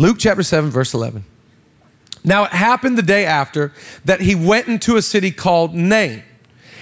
Luke 0.00 0.16
chapter 0.18 0.42
7, 0.42 0.70
verse 0.70 0.94
11. 0.94 1.26
Now 2.24 2.44
it 2.44 2.52
happened 2.52 2.96
the 2.96 3.02
day 3.02 3.26
after 3.26 3.70
that 4.06 4.22
he 4.22 4.34
went 4.34 4.66
into 4.66 4.96
a 4.96 5.02
city 5.02 5.30
called 5.30 5.74
Nain, 5.74 6.22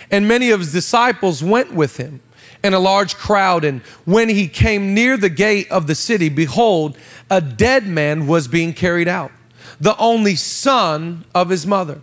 and 0.08 0.28
many 0.28 0.50
of 0.50 0.60
his 0.60 0.70
disciples 0.70 1.42
went 1.42 1.74
with 1.74 1.96
him, 1.96 2.20
and 2.62 2.76
a 2.76 2.78
large 2.78 3.16
crowd. 3.16 3.64
And 3.64 3.80
when 4.04 4.28
he 4.28 4.46
came 4.46 4.94
near 4.94 5.16
the 5.16 5.30
gate 5.30 5.68
of 5.68 5.88
the 5.88 5.96
city, 5.96 6.28
behold, 6.28 6.96
a 7.28 7.40
dead 7.40 7.88
man 7.88 8.28
was 8.28 8.46
being 8.46 8.72
carried 8.72 9.08
out, 9.08 9.32
the 9.80 9.96
only 9.96 10.36
son 10.36 11.24
of 11.34 11.50
his 11.50 11.66
mother, 11.66 12.00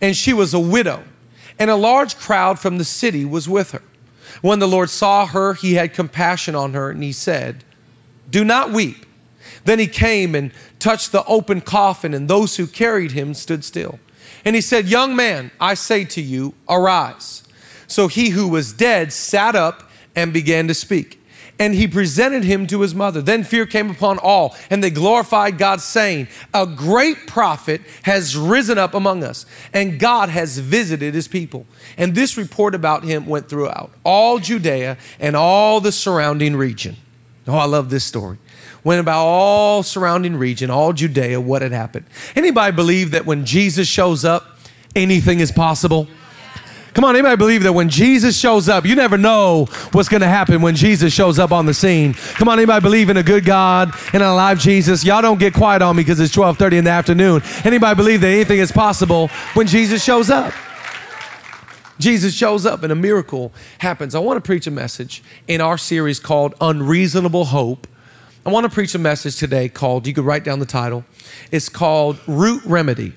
and 0.00 0.16
she 0.16 0.32
was 0.32 0.54
a 0.54 0.58
widow, 0.58 1.04
and 1.58 1.68
a 1.68 1.76
large 1.76 2.16
crowd 2.16 2.58
from 2.58 2.78
the 2.78 2.84
city 2.84 3.26
was 3.26 3.46
with 3.46 3.72
her. 3.72 3.82
When 4.40 4.60
the 4.60 4.68
Lord 4.68 4.88
saw 4.88 5.26
her, 5.26 5.52
he 5.52 5.74
had 5.74 5.92
compassion 5.92 6.54
on 6.54 6.72
her, 6.72 6.88
and 6.88 7.02
he 7.02 7.12
said, 7.12 7.64
Do 8.30 8.46
not 8.46 8.72
weep. 8.72 9.03
Then 9.64 9.78
he 9.78 9.86
came 9.86 10.34
and 10.34 10.52
touched 10.78 11.12
the 11.12 11.24
open 11.24 11.60
coffin, 11.60 12.14
and 12.14 12.28
those 12.28 12.56
who 12.56 12.66
carried 12.66 13.12
him 13.12 13.34
stood 13.34 13.64
still. 13.64 13.98
And 14.44 14.54
he 14.54 14.60
said, 14.60 14.86
Young 14.86 15.16
man, 15.16 15.50
I 15.58 15.74
say 15.74 16.04
to 16.04 16.20
you, 16.20 16.54
arise. 16.68 17.42
So 17.86 18.08
he 18.08 18.30
who 18.30 18.48
was 18.48 18.72
dead 18.72 19.12
sat 19.12 19.54
up 19.54 19.90
and 20.14 20.32
began 20.32 20.68
to 20.68 20.74
speak. 20.74 21.20
And 21.58 21.72
he 21.74 21.86
presented 21.86 22.42
him 22.42 22.66
to 22.66 22.80
his 22.80 22.96
mother. 22.96 23.22
Then 23.22 23.44
fear 23.44 23.64
came 23.64 23.88
upon 23.88 24.18
all, 24.18 24.56
and 24.70 24.82
they 24.82 24.90
glorified 24.90 25.56
God, 25.56 25.80
saying, 25.80 26.26
A 26.52 26.66
great 26.66 27.28
prophet 27.28 27.80
has 28.02 28.36
risen 28.36 28.76
up 28.76 28.92
among 28.92 29.22
us, 29.22 29.46
and 29.72 30.00
God 30.00 30.30
has 30.30 30.58
visited 30.58 31.14
his 31.14 31.28
people. 31.28 31.64
And 31.96 32.14
this 32.14 32.36
report 32.36 32.74
about 32.74 33.04
him 33.04 33.26
went 33.26 33.48
throughout 33.48 33.92
all 34.02 34.40
Judea 34.40 34.98
and 35.20 35.36
all 35.36 35.80
the 35.80 35.92
surrounding 35.92 36.56
region. 36.56 36.96
Oh, 37.46 37.56
I 37.56 37.66
love 37.66 37.88
this 37.88 38.04
story 38.04 38.38
went 38.84 39.00
about 39.00 39.24
all 39.24 39.82
surrounding 39.82 40.36
region, 40.36 40.70
all 40.70 40.92
Judea, 40.92 41.40
what 41.40 41.62
had 41.62 41.72
happened. 41.72 42.06
Anybody 42.36 42.76
believe 42.76 43.10
that 43.12 43.26
when 43.26 43.44
Jesus 43.44 43.88
shows 43.88 44.24
up, 44.24 44.58
anything 44.94 45.40
is 45.40 45.50
possible? 45.50 46.06
Come 46.94 47.02
on, 47.04 47.16
anybody 47.16 47.36
believe 47.36 47.64
that 47.64 47.72
when 47.72 47.88
Jesus 47.88 48.38
shows 48.38 48.68
up, 48.68 48.86
you 48.86 48.94
never 48.94 49.18
know 49.18 49.64
what's 49.90 50.08
going 50.08 50.20
to 50.20 50.28
happen 50.28 50.62
when 50.62 50.76
Jesus 50.76 51.12
shows 51.12 51.40
up 51.40 51.50
on 51.50 51.66
the 51.66 51.74
scene. 51.74 52.14
Come 52.14 52.48
on, 52.48 52.56
anybody 52.56 52.80
believe 52.80 53.10
in 53.10 53.16
a 53.16 53.22
good 53.22 53.44
God 53.44 53.92
and 54.12 54.22
a 54.22 54.30
alive 54.30 54.60
Jesus? 54.60 55.04
Y'all 55.04 55.20
don't 55.20 55.40
get 55.40 55.54
quiet 55.54 55.82
on 55.82 55.96
me 55.96 56.04
because 56.04 56.20
it's 56.20 56.32
12:30 56.32 56.78
in 56.78 56.84
the 56.84 56.90
afternoon. 56.90 57.42
Anybody 57.64 57.96
believe 57.96 58.20
that 58.20 58.28
anything 58.28 58.60
is 58.60 58.70
possible 58.70 59.26
when 59.54 59.66
Jesus 59.66 60.04
shows 60.04 60.30
up? 60.30 60.52
Jesus 61.98 62.32
shows 62.32 62.64
up 62.64 62.84
and 62.84 62.92
a 62.92 62.96
miracle 62.96 63.52
happens. 63.78 64.14
I 64.14 64.20
want 64.20 64.36
to 64.36 64.46
preach 64.46 64.68
a 64.68 64.70
message 64.70 65.20
in 65.48 65.60
our 65.60 65.78
series 65.78 66.20
called 66.20 66.54
Unreasonable 66.60 67.46
Hope. 67.46 67.88
I 68.46 68.50
want 68.50 68.64
to 68.64 68.70
preach 68.70 68.94
a 68.94 68.98
message 68.98 69.36
today 69.36 69.70
called, 69.70 70.06
you 70.06 70.12
could 70.12 70.26
write 70.26 70.44
down 70.44 70.58
the 70.58 70.66
title. 70.66 71.06
It's 71.50 71.70
called 71.70 72.18
Root 72.26 72.62
Remedy. 72.66 73.14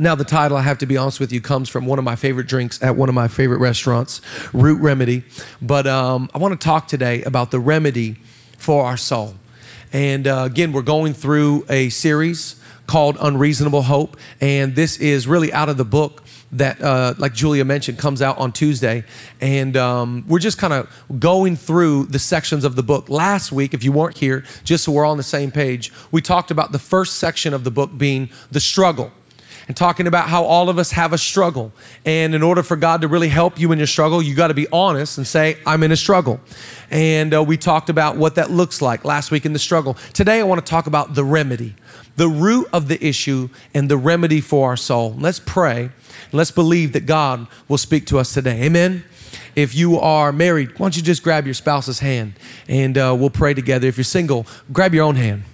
Now, 0.00 0.16
the 0.16 0.24
title, 0.24 0.56
I 0.56 0.62
have 0.62 0.78
to 0.78 0.86
be 0.86 0.96
honest 0.96 1.20
with 1.20 1.32
you, 1.32 1.40
comes 1.40 1.68
from 1.68 1.86
one 1.86 2.00
of 2.00 2.04
my 2.04 2.16
favorite 2.16 2.48
drinks 2.48 2.82
at 2.82 2.96
one 2.96 3.08
of 3.08 3.14
my 3.14 3.28
favorite 3.28 3.60
restaurants, 3.60 4.20
Root 4.52 4.80
Remedy. 4.80 5.22
But 5.62 5.86
um, 5.86 6.28
I 6.34 6.38
want 6.38 6.60
to 6.60 6.64
talk 6.64 6.88
today 6.88 7.22
about 7.22 7.52
the 7.52 7.60
remedy 7.60 8.16
for 8.58 8.84
our 8.84 8.96
soul. 8.96 9.36
And 9.92 10.26
uh, 10.26 10.42
again, 10.44 10.72
we're 10.72 10.82
going 10.82 11.14
through 11.14 11.64
a 11.68 11.88
series 11.90 12.56
called 12.88 13.16
Unreasonable 13.20 13.82
Hope. 13.82 14.16
And 14.40 14.74
this 14.74 14.98
is 14.98 15.28
really 15.28 15.52
out 15.52 15.68
of 15.68 15.76
the 15.76 15.84
book 15.84 16.25
that, 16.52 16.80
uh, 16.80 17.14
like 17.18 17.34
Julia 17.34 17.64
mentioned, 17.64 17.98
comes 17.98 18.22
out 18.22 18.38
on 18.38 18.52
Tuesday. 18.52 19.04
And 19.40 19.76
um, 19.76 20.24
we're 20.26 20.38
just 20.38 20.58
kind 20.58 20.72
of 20.72 20.90
going 21.18 21.56
through 21.56 22.06
the 22.06 22.18
sections 22.18 22.64
of 22.64 22.76
the 22.76 22.82
book. 22.82 23.08
Last 23.08 23.52
week, 23.52 23.74
if 23.74 23.84
you 23.84 23.92
weren't 23.92 24.18
here, 24.18 24.44
just 24.64 24.84
so 24.84 24.92
we're 24.92 25.04
all 25.04 25.12
on 25.12 25.16
the 25.16 25.22
same 25.22 25.50
page, 25.50 25.92
we 26.10 26.22
talked 26.22 26.50
about 26.50 26.72
the 26.72 26.78
first 26.78 27.16
section 27.16 27.52
of 27.52 27.64
the 27.64 27.70
book 27.70 27.96
being 27.96 28.30
the 28.50 28.60
struggle 28.60 29.12
and 29.68 29.76
talking 29.76 30.06
about 30.06 30.28
how 30.28 30.44
all 30.44 30.68
of 30.68 30.78
us 30.78 30.92
have 30.92 31.12
a 31.12 31.18
struggle. 31.18 31.72
And 32.04 32.34
in 32.34 32.42
order 32.42 32.62
for 32.62 32.76
God 32.76 33.00
to 33.00 33.08
really 33.08 33.28
help 33.28 33.58
you 33.58 33.72
in 33.72 33.78
your 33.78 33.86
struggle, 33.86 34.22
you 34.22 34.34
got 34.34 34.48
to 34.48 34.54
be 34.54 34.68
honest 34.72 35.18
and 35.18 35.26
say, 35.26 35.58
I'm 35.66 35.82
in 35.82 35.92
a 35.92 35.96
struggle. 35.96 36.40
And 36.90 37.34
uh, 37.34 37.42
we 37.42 37.56
talked 37.56 37.90
about 37.90 38.16
what 38.16 38.36
that 38.36 38.50
looks 38.50 38.80
like 38.80 39.04
last 39.04 39.30
week 39.30 39.44
in 39.44 39.52
the 39.52 39.58
struggle. 39.58 39.94
Today, 40.12 40.38
I 40.38 40.44
want 40.44 40.64
to 40.64 40.70
talk 40.70 40.86
about 40.86 41.14
the 41.14 41.24
remedy, 41.24 41.74
the 42.16 42.28
root 42.28 42.68
of 42.72 42.88
the 42.88 43.04
issue, 43.04 43.48
and 43.74 43.90
the 43.90 43.96
remedy 43.96 44.40
for 44.40 44.68
our 44.68 44.76
soul. 44.76 45.14
Let's 45.18 45.38
pray. 45.38 45.90
Let's 46.32 46.50
believe 46.50 46.92
that 46.92 47.06
God 47.06 47.46
will 47.68 47.78
speak 47.78 48.06
to 48.06 48.18
us 48.18 48.32
today. 48.34 48.62
Amen. 48.62 49.04
If 49.54 49.74
you 49.74 49.98
are 49.98 50.32
married, 50.32 50.70
why 50.72 50.86
don't 50.86 50.96
you 50.96 51.02
just 51.02 51.22
grab 51.22 51.46
your 51.46 51.54
spouse's 51.54 52.00
hand 52.00 52.34
and 52.68 52.96
uh, 52.98 53.16
we'll 53.18 53.30
pray 53.30 53.54
together. 53.54 53.86
If 53.86 53.96
you're 53.96 54.04
single, 54.04 54.46
grab 54.72 54.94
your 54.94 55.04
own 55.04 55.16
hand. 55.16 55.44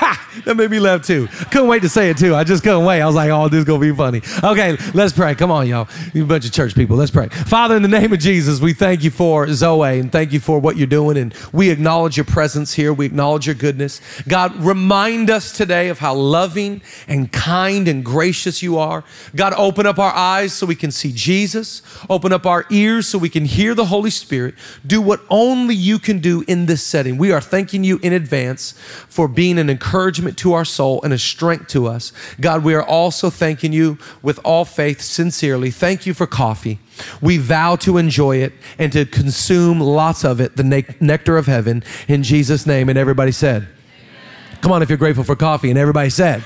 that 0.44 0.56
made 0.56 0.70
me 0.70 0.80
laugh 0.80 1.04
too. 1.04 1.26
Couldn't 1.50 1.68
wait 1.68 1.82
to 1.82 1.88
say 1.88 2.10
it 2.10 2.16
too. 2.16 2.34
I 2.34 2.44
just 2.44 2.62
couldn't 2.62 2.84
wait. 2.84 3.02
I 3.02 3.06
was 3.06 3.14
like, 3.14 3.30
oh, 3.30 3.48
this 3.48 3.58
is 3.58 3.64
going 3.64 3.80
to 3.80 3.92
be 3.92 3.96
funny. 3.96 4.22
Okay, 4.42 4.76
let's 4.94 5.12
pray. 5.12 5.34
Come 5.34 5.50
on, 5.50 5.66
y'all. 5.66 5.88
You 6.14 6.24
bunch 6.24 6.46
of 6.46 6.52
church 6.52 6.74
people. 6.74 6.96
Let's 6.96 7.10
pray. 7.10 7.28
Father, 7.28 7.76
in 7.76 7.82
the 7.82 7.88
name 7.88 8.12
of 8.12 8.18
Jesus, 8.18 8.60
we 8.60 8.72
thank 8.72 9.04
you 9.04 9.10
for 9.10 9.46
Zoe 9.52 9.98
and 9.98 10.10
thank 10.10 10.32
you 10.32 10.40
for 10.40 10.58
what 10.58 10.76
you're 10.76 10.86
doing. 10.86 11.16
And 11.16 11.34
we 11.52 11.70
acknowledge 11.70 12.16
your 12.16 12.24
presence 12.24 12.72
here. 12.72 12.92
We 12.92 13.06
acknowledge 13.06 13.46
your 13.46 13.54
goodness. 13.54 14.00
God, 14.26 14.54
remind 14.56 15.30
us 15.30 15.52
today 15.52 15.88
of 15.88 15.98
how 15.98 16.14
loving 16.14 16.80
and 17.06 17.30
kind 17.30 17.88
and 17.88 18.04
gracious 18.04 18.62
you 18.62 18.78
are. 18.78 19.04
God, 19.34 19.52
open 19.56 19.86
up 19.86 19.98
our 19.98 20.14
eyes 20.14 20.52
so 20.52 20.66
we 20.66 20.76
can 20.76 20.90
see 20.90 21.12
Jesus. 21.12 21.82
Open 22.08 22.32
up 22.32 22.46
our 22.46 22.64
ears 22.70 23.06
so 23.06 23.18
we 23.18 23.28
can 23.28 23.44
hear 23.44 23.74
the 23.74 23.86
Holy 23.86 24.10
Spirit. 24.10 24.54
Do 24.86 25.02
what 25.02 25.20
only 25.28 25.74
you 25.74 25.98
can 25.98 26.20
do 26.20 26.44
in 26.46 26.66
this 26.66 26.82
setting. 26.82 27.18
We 27.18 27.32
are 27.32 27.40
thanking 27.40 27.84
you 27.84 27.98
in 28.02 28.12
advance 28.12 28.72
for 29.08 29.28
being 29.28 29.58
an 29.58 29.68
encouragement 29.68 29.89
to 29.90 30.52
our 30.52 30.64
soul 30.64 31.02
and 31.02 31.12
a 31.12 31.18
strength 31.18 31.68
to 31.68 31.86
us. 31.86 32.12
God, 32.40 32.64
we 32.64 32.74
are 32.74 32.82
also 32.82 33.30
thanking 33.30 33.72
you 33.72 33.98
with 34.22 34.38
all 34.44 34.64
faith, 34.64 35.00
sincerely. 35.00 35.70
Thank 35.70 36.06
you 36.06 36.14
for 36.14 36.26
coffee. 36.26 36.78
We 37.20 37.38
vow 37.38 37.76
to 37.76 37.98
enjoy 37.98 38.36
it 38.36 38.52
and 38.78 38.92
to 38.92 39.04
consume 39.04 39.80
lots 39.80 40.24
of 40.24 40.40
it, 40.40 40.56
the 40.56 40.64
ne- 40.64 40.86
nectar 41.00 41.36
of 41.36 41.46
heaven, 41.46 41.82
in 42.08 42.22
Jesus' 42.22 42.66
name. 42.66 42.88
And 42.88 42.98
everybody 42.98 43.32
said, 43.32 43.62
amen. 43.62 44.58
Come 44.60 44.72
on, 44.72 44.82
if 44.82 44.88
you're 44.88 44.98
grateful 44.98 45.24
for 45.24 45.36
coffee. 45.36 45.70
And 45.70 45.78
everybody 45.78 46.10
said, 46.10 46.44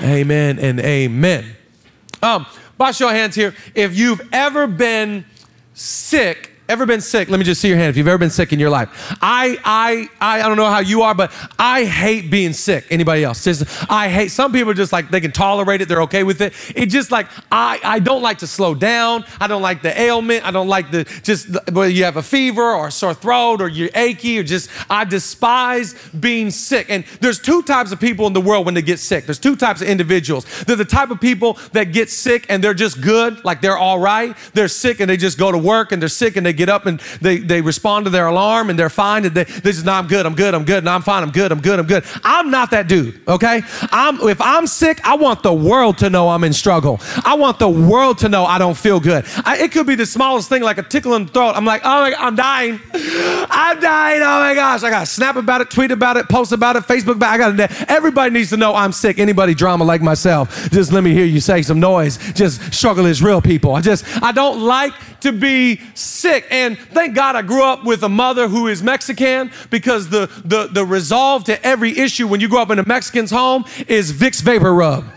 Amen, 0.00 0.58
amen 0.58 0.58
and 0.58 0.80
amen. 0.80 1.56
Um, 2.22 2.46
show 2.92 3.08
of 3.08 3.14
hands 3.14 3.34
here, 3.34 3.54
if 3.74 3.96
you've 3.96 4.20
ever 4.32 4.66
been 4.66 5.24
sick 5.72 6.52
Ever 6.68 6.84
been 6.84 7.00
sick? 7.00 7.28
Let 7.28 7.38
me 7.38 7.44
just 7.44 7.60
see 7.60 7.68
your 7.68 7.76
hand 7.76 7.90
if 7.90 7.96
you've 7.96 8.08
ever 8.08 8.18
been 8.18 8.30
sick 8.30 8.52
in 8.52 8.58
your 8.58 8.70
life. 8.70 8.88
I, 9.22 9.56
I, 9.64 10.08
I, 10.20 10.40
I 10.42 10.48
don't 10.48 10.56
know 10.56 10.66
how 10.66 10.80
you 10.80 11.02
are, 11.02 11.14
but 11.14 11.32
I 11.60 11.84
hate 11.84 12.28
being 12.28 12.52
sick. 12.52 12.86
Anybody 12.90 13.22
else? 13.22 13.44
Just, 13.44 13.64
I 13.88 14.08
hate, 14.08 14.32
some 14.32 14.52
people 14.52 14.74
just 14.74 14.92
like, 14.92 15.08
they 15.08 15.20
can 15.20 15.30
tolerate 15.30 15.80
it. 15.80 15.88
They're 15.88 16.02
okay 16.02 16.24
with 16.24 16.40
it. 16.40 16.54
It 16.74 16.86
just 16.86 17.12
like, 17.12 17.28
I, 17.52 17.78
I 17.84 17.98
don't 18.00 18.20
like 18.20 18.38
to 18.38 18.48
slow 18.48 18.74
down. 18.74 19.24
I 19.40 19.46
don't 19.46 19.62
like 19.62 19.82
the 19.82 19.98
ailment. 20.00 20.44
I 20.44 20.50
don't 20.50 20.66
like 20.66 20.90
the, 20.90 21.04
just 21.22 21.48
whether 21.70 21.88
you 21.88 22.02
have 22.02 22.16
a 22.16 22.22
fever 22.22 22.74
or 22.74 22.88
a 22.88 22.90
sore 22.90 23.14
throat 23.14 23.62
or 23.62 23.68
you're 23.68 23.90
achy 23.94 24.36
or 24.36 24.42
just, 24.42 24.68
I 24.90 25.04
despise 25.04 25.94
being 26.18 26.50
sick. 26.50 26.90
And 26.90 27.04
there's 27.20 27.38
two 27.38 27.62
types 27.62 27.92
of 27.92 28.00
people 28.00 28.26
in 28.26 28.32
the 28.32 28.40
world 28.40 28.66
when 28.66 28.74
they 28.74 28.82
get 28.82 28.98
sick. 28.98 29.24
There's 29.24 29.38
two 29.38 29.54
types 29.54 29.82
of 29.82 29.88
individuals. 29.88 30.44
They're 30.64 30.74
the 30.74 30.84
type 30.84 31.10
of 31.10 31.20
people 31.20 31.58
that 31.74 31.92
get 31.92 32.10
sick 32.10 32.46
and 32.48 32.62
they're 32.62 32.74
just 32.74 33.00
good, 33.00 33.44
like 33.44 33.60
they're 33.60 33.78
all 33.78 34.00
right. 34.00 34.36
They're 34.52 34.66
sick 34.66 34.98
and 34.98 35.08
they 35.08 35.16
just 35.16 35.38
go 35.38 35.52
to 35.52 35.58
work 35.58 35.92
and 35.92 36.02
they're 36.02 36.08
sick 36.08 36.36
and 36.36 36.44
they 36.44 36.55
get 36.56 36.68
up 36.68 36.86
and 36.86 37.00
they, 37.20 37.38
they 37.38 37.60
respond 37.60 38.06
to 38.06 38.10
their 38.10 38.26
alarm 38.26 38.70
and 38.70 38.78
they're 38.78 38.90
fine 38.90 39.24
and 39.24 39.34
they, 39.34 39.44
they 39.44 39.72
just, 39.72 39.84
no, 39.84 39.92
I'm 39.92 40.06
good, 40.06 40.26
I'm 40.26 40.34
good, 40.34 40.54
I'm 40.54 40.64
good, 40.64 40.78
and 40.78 40.88
I'm 40.88 41.02
fine, 41.02 41.22
I'm 41.22 41.30
good, 41.30 41.52
I'm 41.52 41.60
good, 41.60 41.78
I'm 41.78 41.86
good. 41.86 42.04
I'm 42.24 42.50
not 42.50 42.70
that 42.70 42.88
dude, 42.88 43.20
okay? 43.28 43.62
I'm, 43.92 44.20
if 44.28 44.40
I'm 44.40 44.66
sick, 44.66 45.00
I 45.04 45.16
want 45.16 45.42
the 45.42 45.54
world 45.54 45.98
to 45.98 46.10
know 46.10 46.28
I'm 46.28 46.44
in 46.44 46.52
struggle. 46.52 47.00
I 47.24 47.34
want 47.34 47.58
the 47.58 47.68
world 47.68 48.18
to 48.18 48.28
know 48.28 48.44
I 48.44 48.58
don't 48.58 48.76
feel 48.76 49.00
good. 49.00 49.24
I, 49.44 49.58
it 49.58 49.72
could 49.72 49.86
be 49.86 49.94
the 49.94 50.06
smallest 50.06 50.48
thing, 50.48 50.62
like 50.62 50.78
a 50.78 50.82
tickle 50.82 51.14
in 51.14 51.26
the 51.26 51.32
throat. 51.32 51.52
I'm 51.54 51.64
like, 51.64 51.82
oh 51.84 52.12
I'm 52.18 52.36
dying. 52.36 52.80
I'm 53.66 53.80
dying. 53.80 54.22
Oh 54.22 54.38
my 54.38 54.54
gosh. 54.54 54.84
I 54.84 54.90
got 54.90 55.00
to 55.00 55.06
snap 55.06 55.34
about 55.34 55.60
it, 55.60 55.70
tweet 55.70 55.90
about 55.90 56.16
it, 56.16 56.28
post 56.28 56.52
about 56.52 56.76
it, 56.76 56.84
Facebook 56.84 57.16
about 57.16 57.40
it. 57.40 57.42
I 57.42 57.50
got 57.50 57.68
to, 57.68 57.92
everybody 57.92 58.30
needs 58.30 58.50
to 58.50 58.56
know 58.56 58.72
I'm 58.72 58.92
sick. 58.92 59.18
Anybody 59.18 59.54
drama 59.54 59.82
like 59.82 60.00
myself, 60.00 60.70
just 60.70 60.92
let 60.92 61.02
me 61.02 61.12
hear 61.12 61.24
you 61.24 61.40
say 61.40 61.62
some 61.62 61.80
noise. 61.80 62.16
Just 62.32 62.72
struggle 62.72 63.06
is 63.06 63.20
real, 63.24 63.42
people. 63.42 63.74
I 63.74 63.80
just, 63.80 64.04
I 64.22 64.30
don't 64.30 64.60
like 64.60 64.92
to 65.22 65.32
be 65.32 65.80
sick. 65.94 66.46
And 66.48 66.78
thank 66.78 67.16
God 67.16 67.34
I 67.34 67.42
grew 67.42 67.64
up 67.64 67.84
with 67.84 68.04
a 68.04 68.08
mother 68.08 68.46
who 68.46 68.68
is 68.68 68.84
Mexican 68.84 69.50
because 69.70 70.10
the, 70.10 70.30
the, 70.44 70.68
the 70.68 70.84
resolve 70.84 71.42
to 71.44 71.66
every 71.66 71.98
issue 71.98 72.28
when 72.28 72.40
you 72.40 72.48
grow 72.48 72.62
up 72.62 72.70
in 72.70 72.78
a 72.78 72.86
Mexican's 72.86 73.32
home 73.32 73.64
is 73.88 74.12
Vicks 74.12 74.40
VapoRub 74.42 75.10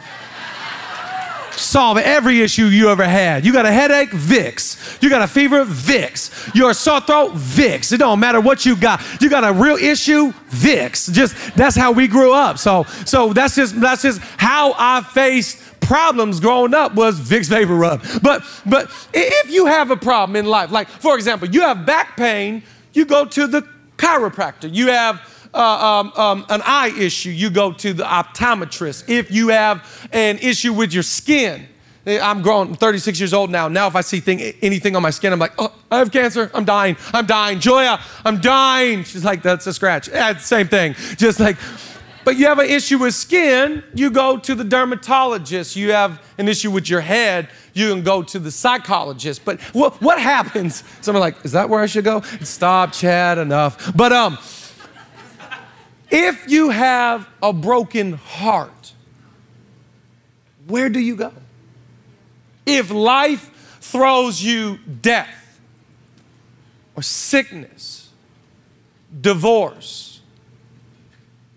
solve 1.59 1.97
every 1.97 2.41
issue 2.41 2.65
you 2.65 2.89
ever 2.89 3.05
had. 3.05 3.45
You 3.45 3.53
got 3.53 3.65
a 3.65 3.71
headache, 3.71 4.09
Vicks. 4.09 5.01
You 5.01 5.09
got 5.09 5.21
a 5.21 5.27
fever, 5.27 5.65
Vicks. 5.65 6.53
You're 6.55 6.71
a 6.71 6.73
sore 6.73 7.01
throat, 7.01 7.33
Vicks. 7.33 7.91
It 7.91 7.97
don't 7.97 8.19
matter 8.19 8.41
what 8.41 8.65
you 8.65 8.75
got. 8.75 9.01
You 9.21 9.29
got 9.29 9.43
a 9.43 9.53
real 9.53 9.77
issue, 9.77 10.31
Vicks. 10.49 11.11
Just 11.11 11.35
that's 11.55 11.75
how 11.75 11.91
we 11.91 12.07
grew 12.07 12.33
up. 12.33 12.57
So 12.57 12.83
so 13.05 13.33
that's 13.33 13.55
just 13.55 13.79
that's 13.79 14.01
just 14.01 14.19
how 14.37 14.73
I 14.77 15.01
faced 15.01 15.59
problems 15.81 16.39
growing 16.39 16.73
up 16.73 16.95
was 16.95 17.19
Vicks 17.19 17.49
VapoRub. 17.49 18.21
But 18.21 18.43
but 18.65 18.89
if 19.13 19.51
you 19.51 19.65
have 19.65 19.91
a 19.91 19.97
problem 19.97 20.35
in 20.35 20.45
life, 20.45 20.71
like 20.71 20.87
for 20.87 21.15
example, 21.15 21.49
you 21.49 21.61
have 21.61 21.85
back 21.85 22.17
pain, 22.17 22.63
you 22.93 23.05
go 23.05 23.25
to 23.25 23.47
the 23.47 23.67
chiropractor. 23.97 24.73
You 24.73 24.87
have 24.87 25.21
uh, 25.53 25.57
um, 25.59 26.13
um, 26.15 26.45
an 26.49 26.61
eye 26.63 26.93
issue, 26.97 27.29
you 27.29 27.49
go 27.49 27.71
to 27.73 27.93
the 27.93 28.03
optometrist. 28.03 29.09
If 29.09 29.31
you 29.31 29.49
have 29.49 30.09
an 30.11 30.37
issue 30.39 30.73
with 30.73 30.93
your 30.93 31.03
skin, 31.03 31.67
eh, 32.05 32.19
I'm 32.21 32.41
grown, 32.41 32.69
I'm 32.69 32.75
36 32.75 33.19
years 33.19 33.33
old 33.33 33.49
now. 33.49 33.67
Now, 33.67 33.87
if 33.87 33.95
I 33.95 34.01
see 34.01 34.19
thing, 34.19 34.41
anything 34.61 34.95
on 34.95 35.01
my 35.01 35.09
skin, 35.09 35.33
I'm 35.33 35.39
like, 35.39 35.53
oh, 35.57 35.73
I 35.89 35.97
have 35.99 36.11
cancer. 36.11 36.51
I'm 36.53 36.65
dying. 36.65 36.97
I'm 37.13 37.25
dying. 37.25 37.59
Joya, 37.59 37.99
I'm 38.23 38.39
dying. 38.39 39.03
She's 39.03 39.25
like, 39.25 39.41
that's 39.41 39.65
a 39.67 39.73
scratch. 39.73 40.07
Yeah, 40.07 40.37
same 40.37 40.67
thing. 40.67 40.93
Just 41.17 41.39
like, 41.39 41.57
but 42.25 42.37
you 42.37 42.45
have 42.45 42.59
an 42.59 42.69
issue 42.69 42.99
with 42.99 43.15
skin, 43.15 43.83
you 43.95 44.11
go 44.11 44.37
to 44.37 44.53
the 44.53 44.63
dermatologist. 44.63 45.75
You 45.75 45.93
have 45.93 46.21
an 46.37 46.47
issue 46.47 46.69
with 46.69 46.87
your 46.87 47.01
head, 47.01 47.49
you 47.73 47.91
can 47.91 48.03
go 48.03 48.21
to 48.21 48.37
the 48.37 48.51
psychologist. 48.51 49.43
But 49.45 49.59
what, 49.73 49.99
what 50.01 50.19
happens? 50.19 50.83
Someone 51.01 51.21
like, 51.21 51.43
is 51.43 51.53
that 51.53 51.69
where 51.69 51.79
I 51.79 51.87
should 51.87 52.03
go? 52.03 52.21
Stop, 52.41 52.91
Chad, 52.93 53.39
enough. 53.39 53.95
But 53.95 54.13
um, 54.13 54.37
if 56.09 56.49
you 56.49 56.69
have 56.69 57.27
a 57.41 57.53
broken 57.53 58.13
heart, 58.13 58.93
where 60.67 60.89
do 60.89 60.99
you 60.99 61.15
go? 61.15 61.33
If 62.65 62.91
life 62.91 63.77
throws 63.81 64.41
you 64.41 64.77
death 65.01 65.59
or 66.95 67.01
sickness, 67.01 68.09
divorce, 69.19 70.21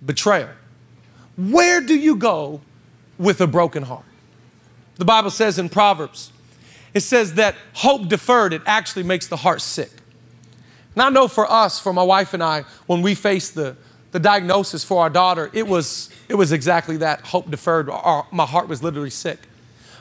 betrayal, 0.05 0.49
where 1.37 1.81
do 1.81 1.95
you 1.95 2.17
go 2.17 2.61
with 3.19 3.41
a 3.41 3.47
broken 3.47 3.83
heart? 3.83 4.05
The 4.97 5.05
Bible 5.05 5.31
says 5.31 5.59
in 5.59 5.69
Proverbs, 5.69 6.33
it 6.95 7.01
says 7.01 7.35
that 7.35 7.55
hope 7.75 8.09
deferred, 8.09 8.53
it 8.53 8.63
actually 8.67 9.03
makes 9.03 9.27
the 9.27 9.37
heart 9.37 9.61
sick. 9.61 9.91
Now, 10.95 11.07
I 11.07 11.11
know 11.11 11.27
for 11.27 11.51
us, 11.51 11.81
for 11.81 11.93
my 11.93 12.03
wife 12.03 12.35
and 12.35 12.43
I, 12.43 12.65
when 12.87 13.01
we 13.01 13.15
face 13.15 13.51
the, 13.51 13.77
the 14.13 14.21
diagnosis 14.21 14.85
for 14.85 15.03
our 15.03 15.11
daughter, 15.11 15.51
it 15.53 15.67
was, 15.67 16.11
it 16.29 16.35
was 16.35 16.53
exactly 16.53 16.99
that 16.99 17.23
hope 17.23 17.51
deferred. 17.51 17.91
Our, 17.91 18.27
my 18.31 18.47
heart 18.47 18.69
was 18.69 18.83
literally 18.83 19.11
sick. 19.11 19.39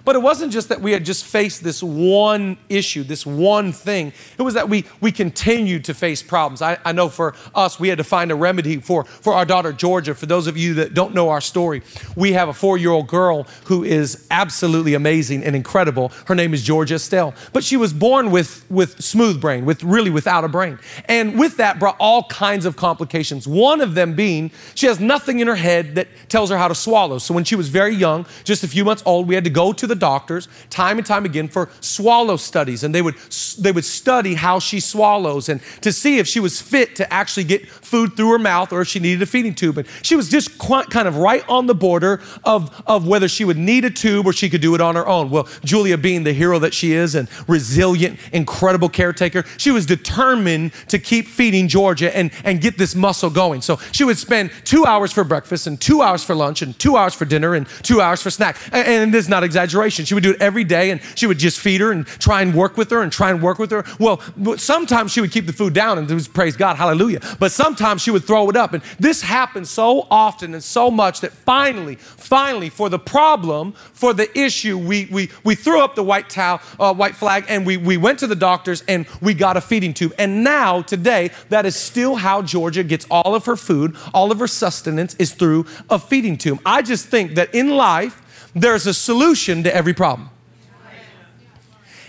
But 0.04 0.16
it 0.16 0.20
wasn't 0.20 0.52
just 0.52 0.70
that 0.70 0.82
we 0.82 0.92
had 0.92 1.06
just 1.06 1.26
faced 1.26 1.64
this 1.64 1.84
one 1.84 2.58
issue, 2.70 3.04
this 3.04 3.26
one 3.26 3.72
thing. 3.72 4.14
It 4.38 4.42
was 4.42 4.54
that 4.56 4.70
we, 4.70 4.86
we 5.00 5.12
continued 5.12 5.86
to 5.86 5.94
face 5.94 6.24
problems. 6.24 6.62
I, 6.62 6.78
I 6.84 6.92
know 6.92 7.10
for 7.10 7.36
us, 7.54 7.80
we 7.80 7.88
had 7.88 7.98
to 7.98 8.04
find 8.04 8.32
a 8.32 8.36
remedy 8.36 8.78
for, 8.78 9.04
for 9.04 9.34
our 9.34 9.46
daughter, 9.46 9.72
Georgia. 9.74 10.16
For 10.16 10.26
those 10.26 10.48
of 10.48 10.58
you 10.58 10.76
that 10.76 10.94
don't 10.94 11.14
know 11.14 11.30
our 11.30 11.42
story, 11.42 11.84
we 12.16 12.34
have 12.34 12.50
a 12.50 12.54
four 12.54 12.78
year 12.78 12.92
old 12.92 13.08
girl 13.08 13.48
who 13.66 13.84
is 13.84 14.28
absolutely 14.32 14.94
amazing 14.94 15.44
and 15.44 15.56
incredible. 15.56 16.12
Her 16.26 16.36
name 16.36 16.54
is 16.54 16.64
Georgia 16.64 16.96
Estelle. 16.96 17.34
But 17.54 17.64
she 17.64 17.78
was 17.78 17.94
born 17.94 18.32
with, 18.32 18.66
with 18.70 19.02
smooth 19.02 19.40
brain, 19.40 19.66
with 19.66 19.84
really 19.84 20.10
without 20.10 20.44
a 20.44 20.48
brain. 20.48 20.80
And 21.06 21.40
with 21.40 21.58
that 21.58 21.80
brought 21.80 21.96
all 22.00 22.24
kinds 22.24 22.66
of 22.66 22.76
complications. 22.76 23.48
One 23.48 23.82
of 23.82 23.96
them 23.96 24.16
being 24.16 24.52
she 24.76 24.88
has 24.88 25.00
nothing 25.00 25.40
in 25.40 25.48
her 25.48 25.56
head 25.56 25.96
that 25.96 26.08
tells 26.30 26.50
her 26.50 26.58
how 26.58 26.68
to 26.68 26.76
swallow. 26.76 27.18
So 27.18 27.34
when 27.34 27.44
she 27.44 27.56
was 27.56 27.70
very 27.70 27.96
young, 27.96 28.26
just 28.44 28.64
a 28.64 28.68
few 28.68 28.86
months 28.86 29.04
old, 29.06 29.28
we 29.28 29.36
had 29.36 29.44
to 29.44 29.50
go 29.50 29.74
to 29.74 29.88
the 29.92 29.96
doctors 29.96 30.48
time 30.70 30.98
and 30.98 31.06
time 31.06 31.26
again 31.26 31.48
for 31.48 31.70
swallow 31.82 32.38
studies. 32.38 32.84
And 32.84 32.96
they 32.96 33.02
would, 33.02 33.16
they 33.60 33.72
would 33.72 33.86
study 33.86 34.34
how 34.34 34.60
she 34.60 34.80
swallows 34.80 35.50
and 35.50 35.62
to 35.82 35.92
see 35.92 36.18
if 36.18 36.28
she 36.28 36.40
was 36.40 36.62
fit 36.62 36.96
to 36.96 37.14
actually 37.14 37.44
get 37.44 37.68
food 37.70 38.16
through 38.16 38.32
her 38.32 38.40
mouth 38.40 38.72
or 38.72 38.82
if 38.82 38.88
she 38.88 39.00
needed 39.00 39.22
a 39.22 39.26
feeding 39.26 39.54
tube. 39.54 39.78
And 39.78 39.88
she 40.02 40.16
was 40.16 40.30
just 40.30 40.58
kind 40.58 41.08
of 41.08 41.18
right 41.18 41.48
on 41.50 41.68
the 41.68 41.76
border 41.76 42.22
of, 42.46 42.82
of 42.88 43.06
whether 43.06 43.28
she 43.28 43.44
would 43.44 43.58
need 43.58 43.84
a 43.86 43.90
tube 43.90 44.26
or 44.26 44.34
she 44.34 44.50
could 44.50 44.62
do 44.62 44.74
it 44.76 44.82
on 44.82 44.96
her 44.96 45.08
own. 45.08 45.30
Well, 45.30 45.48
Julia, 45.64 45.98
being 45.98 46.24
the 46.24 46.34
hero 46.34 46.58
that 46.60 46.74
she 46.74 46.94
is 46.94 47.16
and 47.16 47.28
resilient, 47.48 48.20
incredible 48.32 48.90
caretaker, 48.90 49.44
she 49.58 49.72
was 49.72 49.86
determined 49.86 50.72
to 50.88 50.98
keep 51.00 51.28
feeding 51.28 51.68
Georgia 51.68 52.16
and, 52.16 52.32
and 52.46 52.62
get 52.62 52.78
this 52.78 52.96
muscle 52.96 53.30
going. 53.30 53.62
So 53.62 53.78
she 53.92 54.06
would 54.06 54.18
spend 54.18 54.52
two 54.64 54.86
hours 54.86 55.12
for 55.12 55.26
breakfast 55.26 55.68
and 55.68 55.80
two 55.80 56.02
hours 56.02 56.24
for 56.24 56.34
lunch 56.34 56.62
and 56.62 56.78
two 56.80 56.96
hours 56.96 57.14
for 57.14 57.26
dinner 57.26 57.56
and 57.56 57.68
two 57.84 58.00
hours 58.00 58.22
for 58.22 58.30
snack. 58.30 58.58
And, 58.72 58.88
and 58.88 59.14
this 59.14 59.26
is 59.26 59.30
not 59.30 59.44
exaggeration 59.44 59.81
she 59.90 60.14
would 60.14 60.24
do 60.24 60.32
it 60.32 60.42
every 60.42 60.64
day 60.64 60.92
and 60.92 61.02
she 61.16 61.28
would 61.28 61.40
just 61.40 61.60
feed 61.60 61.82
her 61.82 61.92
and 61.92 62.06
try 62.06 62.42
and 62.42 62.54
work 62.54 62.78
with 62.78 62.90
her 62.92 63.02
and 63.02 63.12
try 63.12 63.30
and 63.32 63.42
work 63.42 63.60
with 63.60 63.72
her. 63.72 63.84
Well, 64.00 64.22
sometimes 64.58 65.12
she 65.12 65.22
would 65.22 65.32
keep 65.32 65.46
the 65.46 65.54
food 65.54 65.74
down 65.74 65.98
and 65.98 66.10
was 66.10 66.28
praise 66.28 66.56
God, 66.56 66.78
hallelujah. 66.78 67.20
But 67.40 67.52
sometimes 67.52 68.02
she 68.02 68.12
would 68.12 68.24
throw 68.24 68.50
it 68.50 68.56
up. 68.56 68.74
And 68.74 68.84
this 69.00 69.22
happened 69.22 69.68
so 69.68 70.08
often 70.12 70.54
and 70.54 70.64
so 70.64 70.92
much 70.92 71.22
that 71.22 71.32
finally, 71.32 71.96
finally, 71.96 72.70
for 72.70 72.90
the 72.90 73.00
problem, 73.00 73.74
for 73.94 74.14
the 74.14 74.38
issue, 74.38 74.78
we, 74.78 75.08
we, 75.12 75.30
we 75.44 75.56
threw 75.56 75.82
up 75.82 75.96
the 75.96 76.04
white 76.04 76.30
towel, 76.30 76.62
uh, 76.80 76.94
white 76.94 77.16
flag, 77.16 77.46
and 77.50 77.66
we, 77.66 77.78
we 77.78 77.98
went 77.98 78.20
to 78.20 78.28
the 78.28 78.36
doctors 78.36 78.84
and 78.88 79.06
we 79.22 79.34
got 79.34 79.58
a 79.58 79.62
feeding 79.62 79.94
tube. 79.94 80.14
And 80.18 80.44
now, 80.44 80.82
today, 80.82 81.32
that 81.50 81.66
is 81.66 81.76
still 81.76 82.16
how 82.16 82.42
Georgia 82.42 82.84
gets 82.84 83.06
all 83.10 83.36
of 83.36 83.46
her 83.46 83.56
food, 83.56 83.96
all 84.14 84.32
of 84.32 84.40
her 84.40 84.48
sustenance 84.48 85.16
is 85.16 85.34
through 85.34 85.66
a 85.90 86.00
feeding 86.00 86.38
tube. 86.38 86.60
I 86.66 86.82
just 86.82 87.08
think 87.08 87.36
that 87.36 87.54
in 87.54 87.70
life, 87.70 88.22
there's 88.56 88.88
a 88.88 88.94
solution 88.94 89.64
to 89.64 89.76
every 89.76 89.94
problem. 89.94 90.30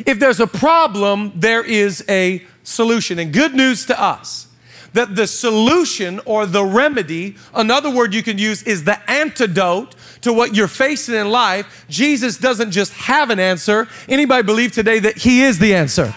If 0.04 0.18
there's 0.18 0.40
a 0.40 0.46
problem, 0.46 1.32
there 1.36 1.64
is 1.64 2.04
a 2.08 2.44
solution. 2.64 3.18
And 3.18 3.32
good 3.32 3.54
news 3.54 3.86
to 3.86 4.00
us 4.00 4.48
that 4.92 5.16
the 5.16 5.26
solution 5.26 6.20
or 6.24 6.46
the 6.46 6.64
remedy, 6.64 7.36
another 7.54 7.90
word 7.90 8.14
you 8.14 8.22
can 8.22 8.38
use 8.38 8.62
is 8.64 8.84
the 8.84 9.10
antidote 9.10 9.94
to 10.20 10.32
what 10.32 10.54
you're 10.54 10.68
facing 10.68 11.14
in 11.14 11.30
life. 11.30 11.86
Jesus 11.88 12.36
doesn't 12.36 12.70
just 12.70 12.92
have 12.94 13.30
an 13.30 13.40
answer. 13.40 13.88
Anybody 14.08 14.42
believe 14.42 14.72
today 14.72 14.98
that 15.00 15.16
He 15.16 15.42
is 15.42 15.58
the 15.58 15.74
answer? 15.74 16.14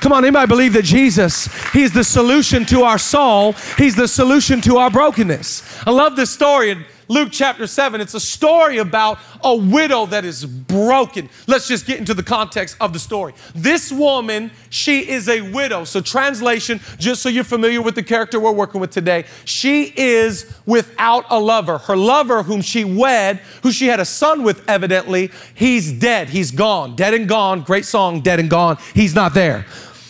Come 0.00 0.12
on, 0.12 0.24
anybody 0.24 0.46
believe 0.46 0.72
that 0.74 0.84
Jesus, 0.84 1.48
He's 1.72 1.92
the 1.92 2.04
solution 2.04 2.64
to 2.66 2.82
our 2.82 2.98
soul, 2.98 3.52
He's 3.78 3.96
the 3.96 4.08
solution 4.08 4.60
to 4.62 4.76
our 4.76 4.90
brokenness. 4.90 5.86
I 5.86 5.90
love 5.90 6.14
this 6.14 6.30
story. 6.30 6.86
Luke 7.14 7.28
chapter 7.30 7.68
7. 7.68 8.00
It's 8.00 8.14
a 8.14 8.20
story 8.20 8.78
about 8.78 9.20
a 9.44 9.54
widow 9.54 10.04
that 10.06 10.24
is 10.24 10.44
broken. 10.44 11.28
Let's 11.46 11.68
just 11.68 11.86
get 11.86 12.00
into 12.00 12.12
the 12.12 12.24
context 12.24 12.76
of 12.80 12.92
the 12.92 12.98
story. 12.98 13.34
This 13.54 13.92
woman, 13.92 14.50
she 14.68 15.08
is 15.08 15.28
a 15.28 15.40
widow. 15.52 15.84
So, 15.84 16.00
translation, 16.00 16.80
just 16.98 17.22
so 17.22 17.28
you're 17.28 17.44
familiar 17.44 17.80
with 17.80 17.94
the 17.94 18.02
character 18.02 18.40
we're 18.40 18.50
working 18.50 18.80
with 18.80 18.90
today, 18.90 19.26
she 19.44 19.94
is 19.96 20.58
without 20.66 21.24
a 21.30 21.38
lover. 21.38 21.78
Her 21.78 21.96
lover, 21.96 22.42
whom 22.42 22.62
she 22.62 22.84
wed, 22.84 23.38
who 23.62 23.70
she 23.70 23.86
had 23.86 24.00
a 24.00 24.04
son 24.04 24.42
with, 24.42 24.68
evidently, 24.68 25.30
he's 25.54 25.92
dead. 25.92 26.30
He's 26.30 26.50
gone. 26.50 26.96
Dead 26.96 27.14
and 27.14 27.28
gone. 27.28 27.62
Great 27.62 27.84
song, 27.84 28.22
Dead 28.22 28.40
and 28.40 28.50
Gone. 28.50 28.76
He's 28.92 29.14
not 29.14 29.34
there. 29.34 29.66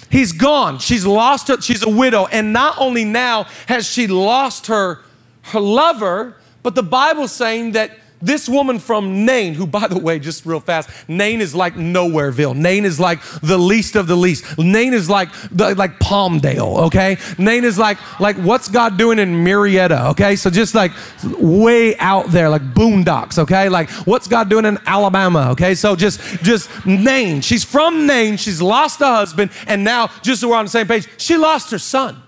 He's 0.08 0.32
gone. 0.32 0.78
She's 0.78 1.04
lost 1.04 1.48
her. 1.48 1.60
She's 1.60 1.82
a 1.82 1.90
widow. 1.90 2.24
And 2.28 2.54
not 2.54 2.78
only 2.78 3.04
now 3.04 3.44
has 3.66 3.86
she 3.86 4.06
lost 4.06 4.68
her, 4.68 5.02
her 5.42 5.60
lover, 5.60 6.38
but 6.64 6.74
the 6.74 6.82
Bible's 6.82 7.30
saying 7.30 7.72
that 7.72 7.90
this 8.22 8.48
woman 8.48 8.78
from 8.78 9.26
Nain, 9.26 9.52
who, 9.52 9.66
by 9.66 9.86
the 9.86 9.98
way, 9.98 10.18
just 10.18 10.46
real 10.46 10.58
fast, 10.58 10.88
Nain 11.08 11.42
is 11.42 11.54
like 11.54 11.74
Nowhereville. 11.74 12.56
Nain 12.56 12.86
is 12.86 12.98
like 12.98 13.20
the 13.42 13.58
least 13.58 13.96
of 13.96 14.06
the 14.06 14.16
least. 14.16 14.58
Nain 14.58 14.94
is 14.94 15.10
like 15.10 15.28
like 15.52 15.98
Palmdale. 15.98 16.86
Okay, 16.86 17.18
Nain 17.36 17.64
is 17.64 17.78
like 17.78 17.98
like 18.18 18.36
what's 18.36 18.68
God 18.68 18.96
doing 18.96 19.18
in 19.18 19.44
Marietta? 19.44 20.08
Okay, 20.10 20.36
so 20.36 20.48
just 20.48 20.74
like 20.74 20.92
way 21.38 21.98
out 21.98 22.28
there, 22.28 22.48
like 22.48 22.62
boondocks. 22.72 23.38
Okay, 23.38 23.68
like 23.68 23.90
what's 24.06 24.26
God 24.26 24.48
doing 24.48 24.64
in 24.64 24.78
Alabama? 24.86 25.50
Okay, 25.50 25.74
so 25.74 25.94
just 25.94 26.18
just 26.42 26.70
Nain. 26.86 27.42
She's 27.42 27.62
from 27.62 28.06
Nain. 28.06 28.38
She's 28.38 28.62
lost 28.62 29.02
a 29.02 29.06
husband, 29.06 29.50
and 29.66 29.84
now 29.84 30.08
just 30.22 30.40
so 30.40 30.48
we're 30.48 30.56
on 30.56 30.64
the 30.64 30.70
same 30.70 30.86
page, 30.86 31.06
she 31.18 31.36
lost 31.36 31.70
her 31.72 31.78
son. 31.78 32.22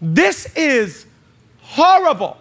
This 0.00 0.54
is 0.54 1.04
horrible. 1.62 2.36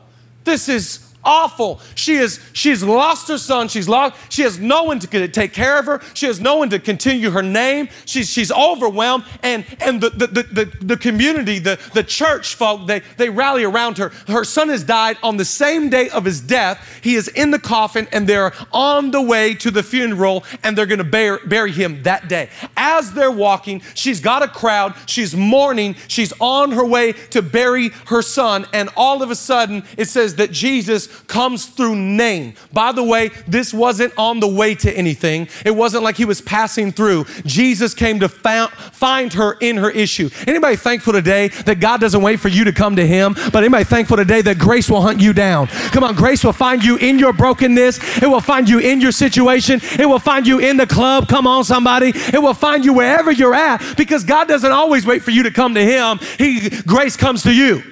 This 0.49 0.67
is 0.67 1.08
awful. 1.29 1.79
She 1.93 2.15
is 2.15 2.39
she's 2.53 2.83
lost 2.83 3.27
her 3.27 3.37
son. 3.37 3.67
She's 3.67 3.87
lost. 3.87 4.15
She 4.29 4.41
has 4.41 4.57
no 4.57 4.83
one 4.83 4.99
to 4.99 5.27
take 5.27 5.53
care 5.53 5.77
of 5.77 5.85
her. 5.85 6.01
She 6.15 6.25
has 6.25 6.41
no 6.41 6.55
one 6.55 6.71
to 6.71 6.79
continue 6.79 7.29
her 7.29 7.43
name. 7.43 7.87
She's 8.05 8.29
she's 8.29 8.51
overwhelmed. 8.51 9.25
And 9.43 9.63
and 9.79 10.01
the 10.01 10.09
the, 10.09 10.27
the, 10.27 10.65
the 10.81 10.97
community, 10.97 11.59
the, 11.59 11.79
the 11.93 12.03
church 12.03 12.55
folk, 12.55 12.87
they 12.87 13.01
they 13.17 13.29
rally 13.29 13.63
around 13.63 13.99
her. 13.99 14.09
Her 14.27 14.43
son 14.43 14.69
has 14.69 14.83
died 14.83 15.17
on 15.21 15.37
the 15.37 15.45
same 15.45 15.89
day 15.89 16.09
of 16.09 16.25
his 16.25 16.41
death. 16.41 16.99
He 17.03 17.13
is 17.13 17.27
in 17.27 17.51
the 17.51 17.59
coffin, 17.59 18.07
and 18.11 18.27
they're 18.27 18.51
on 18.73 19.11
the 19.11 19.21
way 19.21 19.53
to 19.55 19.69
the 19.69 19.83
funeral, 19.83 20.43
and 20.63 20.75
they're 20.75 20.87
gonna 20.87 21.03
bury, 21.03 21.37
bury 21.45 21.71
him 21.71 22.01
that 22.03 22.27
day. 22.27 22.49
As 22.75 23.13
they're 23.13 23.29
walking, 23.29 23.83
she's 23.93 24.19
got 24.19 24.41
a 24.41 24.47
crowd. 24.47 24.95
She's 25.05 25.35
mourning. 25.35 25.95
She's 26.07 26.33
on 26.39 26.71
her 26.71 26.85
way 26.85 27.13
to 27.29 27.43
bury 27.43 27.89
her 28.07 28.23
son, 28.23 28.65
and 28.73 28.89
all 28.97 29.21
of 29.21 29.29
a 29.29 29.35
sudden 29.35 29.83
it 29.95 30.07
says 30.07 30.35
that 30.35 30.51
Jesus 30.51 31.18
comes 31.27 31.65
through 31.65 31.95
Nain. 31.95 32.55
By 32.73 32.91
the 32.91 33.03
way, 33.03 33.29
this 33.47 33.73
wasn't 33.73 34.13
on 34.17 34.39
the 34.39 34.47
way 34.47 34.75
to 34.75 34.91
anything. 34.91 35.47
It 35.65 35.71
wasn't 35.71 36.03
like 36.03 36.17
he 36.17 36.25
was 36.25 36.41
passing 36.41 36.91
through. 36.91 37.25
Jesus 37.45 37.93
came 37.93 38.19
to 38.19 38.29
find 38.29 39.33
her 39.33 39.53
in 39.59 39.77
her 39.77 39.89
issue. 39.89 40.29
Anybody 40.47 40.75
thankful 40.75 41.13
today 41.13 41.49
that 41.65 41.79
God 41.79 41.99
doesn't 41.99 42.21
wait 42.21 42.39
for 42.39 42.47
you 42.49 42.63
to 42.63 42.71
come 42.71 42.95
to 42.95 43.05
him, 43.05 43.33
but 43.51 43.57
anybody 43.57 43.83
thankful 43.83 44.17
today 44.17 44.41
that 44.41 44.57
grace 44.57 44.89
will 44.89 45.01
hunt 45.01 45.21
you 45.21 45.33
down? 45.33 45.67
Come 45.67 46.03
on, 46.03 46.15
grace 46.15 46.43
will 46.43 46.53
find 46.53 46.83
you 46.83 46.97
in 46.97 47.19
your 47.19 47.33
brokenness. 47.33 48.21
It 48.21 48.27
will 48.27 48.41
find 48.41 48.69
you 48.69 48.79
in 48.79 49.01
your 49.01 49.11
situation. 49.11 49.79
It 49.99 50.07
will 50.07 50.19
find 50.19 50.47
you 50.47 50.59
in 50.59 50.77
the 50.77 50.87
club. 50.87 51.27
Come 51.27 51.47
on, 51.47 51.63
somebody. 51.63 52.11
It 52.15 52.41
will 52.41 52.53
find 52.53 52.85
you 52.85 52.93
wherever 52.93 53.31
you're 53.31 53.55
at 53.55 53.97
because 53.97 54.23
God 54.23 54.47
doesn't 54.47 54.71
always 54.71 55.05
wait 55.05 55.23
for 55.23 55.31
you 55.31 55.43
to 55.43 55.51
come 55.51 55.73
to 55.75 55.83
him. 55.83 56.19
He 56.37 56.69
grace 56.69 57.17
comes 57.17 57.43
to 57.43 57.53
you. 57.53 57.83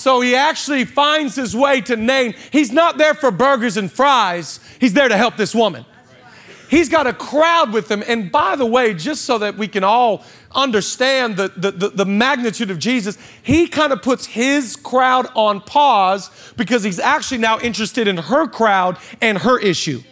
So 0.00 0.22
he 0.22 0.34
actually 0.34 0.86
finds 0.86 1.36
his 1.36 1.54
way 1.54 1.82
to 1.82 1.94
Nain. 1.94 2.34
He's 2.50 2.72
not 2.72 2.96
there 2.96 3.12
for 3.12 3.30
burgers 3.30 3.76
and 3.76 3.92
fries, 3.92 4.58
he's 4.80 4.94
there 4.94 5.10
to 5.10 5.16
help 5.16 5.36
this 5.36 5.54
woman. 5.54 5.84
He's 6.70 6.88
got 6.88 7.06
a 7.06 7.12
crowd 7.12 7.74
with 7.74 7.90
him. 7.90 8.02
And 8.08 8.32
by 8.32 8.56
the 8.56 8.64
way, 8.64 8.94
just 8.94 9.26
so 9.26 9.36
that 9.36 9.58
we 9.58 9.68
can 9.68 9.84
all 9.84 10.24
understand 10.54 11.36
the, 11.36 11.48
the, 11.54 11.72
the, 11.72 11.88
the 11.90 12.04
magnitude 12.06 12.70
of 12.70 12.78
Jesus, 12.78 13.18
he 13.42 13.68
kind 13.68 13.92
of 13.92 14.00
puts 14.00 14.24
his 14.24 14.74
crowd 14.74 15.26
on 15.34 15.60
pause 15.60 16.30
because 16.56 16.82
he's 16.82 16.98
actually 16.98 17.38
now 17.38 17.58
interested 17.58 18.08
in 18.08 18.16
her 18.16 18.46
crowd 18.46 18.96
and 19.20 19.36
her 19.36 19.58
issue. 19.58 20.02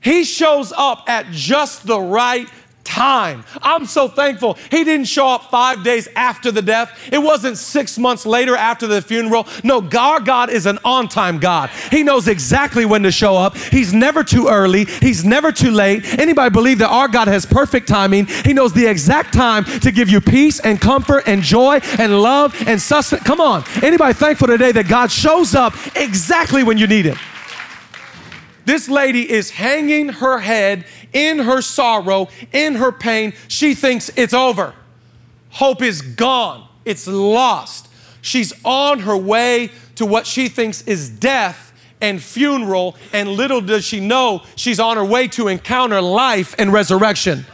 He 0.00 0.24
shows 0.24 0.72
up 0.74 1.04
at 1.08 1.30
just 1.30 1.86
the 1.86 2.00
right 2.00 2.48
time. 2.86 3.44
I'm 3.60 3.84
so 3.84 4.08
thankful 4.08 4.54
he 4.70 4.84
didn't 4.84 5.06
show 5.06 5.28
up 5.28 5.50
five 5.50 5.82
days 5.82 6.08
after 6.16 6.50
the 6.50 6.62
death. 6.62 7.08
It 7.12 7.18
wasn't 7.18 7.58
six 7.58 7.98
months 7.98 8.24
later 8.24 8.56
after 8.56 8.86
the 8.86 9.02
funeral. 9.02 9.46
No, 9.64 9.86
our 9.98 10.20
God 10.20 10.50
is 10.50 10.66
an 10.66 10.78
on 10.84 11.08
time 11.08 11.38
God. 11.38 11.68
He 11.90 12.02
knows 12.02 12.28
exactly 12.28 12.86
when 12.86 13.02
to 13.02 13.10
show 13.10 13.36
up. 13.36 13.56
He's 13.56 13.92
never 13.92 14.22
too 14.22 14.48
early, 14.48 14.84
He's 14.84 15.24
never 15.24 15.52
too 15.52 15.70
late. 15.70 16.18
Anybody 16.18 16.50
believe 16.50 16.78
that 16.78 16.90
our 16.90 17.08
God 17.08 17.28
has 17.28 17.44
perfect 17.44 17.88
timing? 17.88 18.26
He 18.26 18.52
knows 18.52 18.72
the 18.72 18.86
exact 18.86 19.34
time 19.34 19.64
to 19.80 19.90
give 19.90 20.08
you 20.08 20.20
peace 20.20 20.60
and 20.60 20.80
comfort 20.80 21.24
and 21.26 21.42
joy 21.42 21.80
and 21.98 22.22
love 22.22 22.54
and 22.66 22.80
sustenance. 22.80 23.26
Come 23.26 23.40
on. 23.40 23.64
Anybody 23.82 24.14
thankful 24.14 24.46
today 24.46 24.72
that 24.72 24.88
God 24.88 25.10
shows 25.10 25.54
up 25.54 25.74
exactly 25.96 26.62
when 26.62 26.78
you 26.78 26.86
need 26.86 27.06
Him? 27.06 27.16
This 28.66 28.88
lady 28.88 29.30
is 29.30 29.50
hanging 29.50 30.08
her 30.08 30.40
head 30.40 30.86
in 31.12 31.38
her 31.38 31.62
sorrow, 31.62 32.28
in 32.52 32.76
her 32.76 32.92
pain. 32.92 33.32
She 33.48 33.74
thinks 33.74 34.10
it's 34.16 34.34
over. 34.34 34.74
Hope 35.50 35.82
is 35.82 36.02
gone, 36.02 36.68
it's 36.84 37.06
lost. 37.06 37.88
She's 38.20 38.52
on 38.64 39.00
her 39.00 39.16
way 39.16 39.70
to 39.94 40.04
what 40.04 40.26
she 40.26 40.48
thinks 40.48 40.82
is 40.82 41.08
death 41.08 41.72
and 42.00 42.22
funeral, 42.22 42.96
and 43.12 43.30
little 43.30 43.60
does 43.60 43.84
she 43.84 44.00
know 44.00 44.42
she's 44.54 44.78
on 44.78 44.96
her 44.96 45.04
way 45.04 45.28
to 45.28 45.48
encounter 45.48 46.00
life 46.00 46.54
and 46.58 46.72
resurrection. 46.72 47.46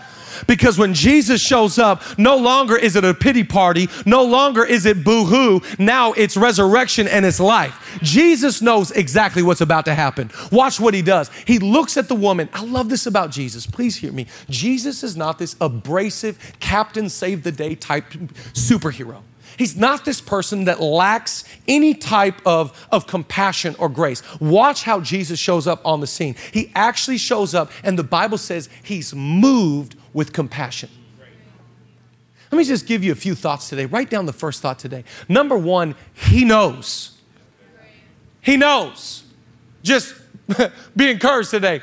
Because 0.47 0.79
when 0.79 0.95
Jesus 0.95 1.41
shows 1.41 1.79
up, 1.79 2.03
no 2.19 2.37
longer 2.37 2.77
is 2.77 2.97
it 2.97 3.05
a 3.05 3.15
pity 3.15 3.45
party, 3.45 3.89
no 4.07 4.25
longer 4.25 4.65
is 4.65 4.87
it 4.87 5.05
boo 5.05 5.25
hoo, 5.25 5.61
now 5.79 6.13
it's 6.13 6.37
resurrection 6.37 7.09
and 7.09 7.25
it's 7.25 7.41
life. 7.41 7.99
Jesus 8.03 8.63
knows 8.63 8.91
exactly 8.91 9.43
what's 9.43 9.61
about 9.61 9.85
to 9.87 9.95
happen. 9.95 10.31
Watch 10.51 10.81
what 10.81 10.95
he 10.95 11.03
does. 11.03 11.31
He 11.47 11.59
looks 11.59 11.97
at 11.97 12.09
the 12.09 12.15
woman. 12.15 12.49
I 12.53 12.65
love 12.65 12.89
this 12.89 13.07
about 13.07 13.31
Jesus. 13.31 13.67
Please 13.67 13.97
hear 13.97 14.13
me. 14.13 14.27
Jesus 14.49 15.03
is 15.03 15.17
not 15.17 15.39
this 15.39 15.57
abrasive, 15.61 16.39
captain 16.61 17.09
save 17.09 17.43
the 17.43 17.53
day 17.53 17.75
type 17.75 18.11
superhero. 18.53 19.23
He's 19.57 19.77
not 19.77 20.05
this 20.05 20.21
person 20.21 20.65
that 20.65 20.81
lacks 20.81 21.45
any 21.69 21.95
type 21.95 22.41
of, 22.47 22.87
of 22.91 23.07
compassion 23.07 23.77
or 23.79 23.89
grace. 23.89 24.23
Watch 24.41 24.83
how 24.83 25.01
Jesus 25.01 25.39
shows 25.39 25.67
up 25.67 25.85
on 25.85 26.01
the 26.01 26.07
scene. 26.07 26.37
He 26.53 26.73
actually 26.75 27.19
shows 27.19 27.55
up, 27.55 27.71
and 27.85 27.99
the 27.99 28.05
Bible 28.05 28.39
says 28.39 28.69
he's 28.83 29.15
moved 29.15 29.97
with 30.13 30.33
compassion. 30.33 30.91
Let 32.51 32.59
me 32.59 32.65
just 32.65 32.87
give 32.87 33.03
you 33.03 33.13
a 33.13 33.17
few 33.17 33.35
thoughts 33.35 33.71
today. 33.71 33.87
Write 33.87 34.11
down 34.11 34.27
the 34.27 34.33
first 34.33 34.61
thought 34.61 34.79
today. 34.79 35.05
Number 35.27 35.57
one, 35.57 35.95
he 36.13 36.45
knows. 36.45 37.19
He 38.43 38.59
knows. 38.59 39.25
Just 39.83 40.15
be 40.97 41.11
encouraged 41.11 41.51
today. 41.51 41.81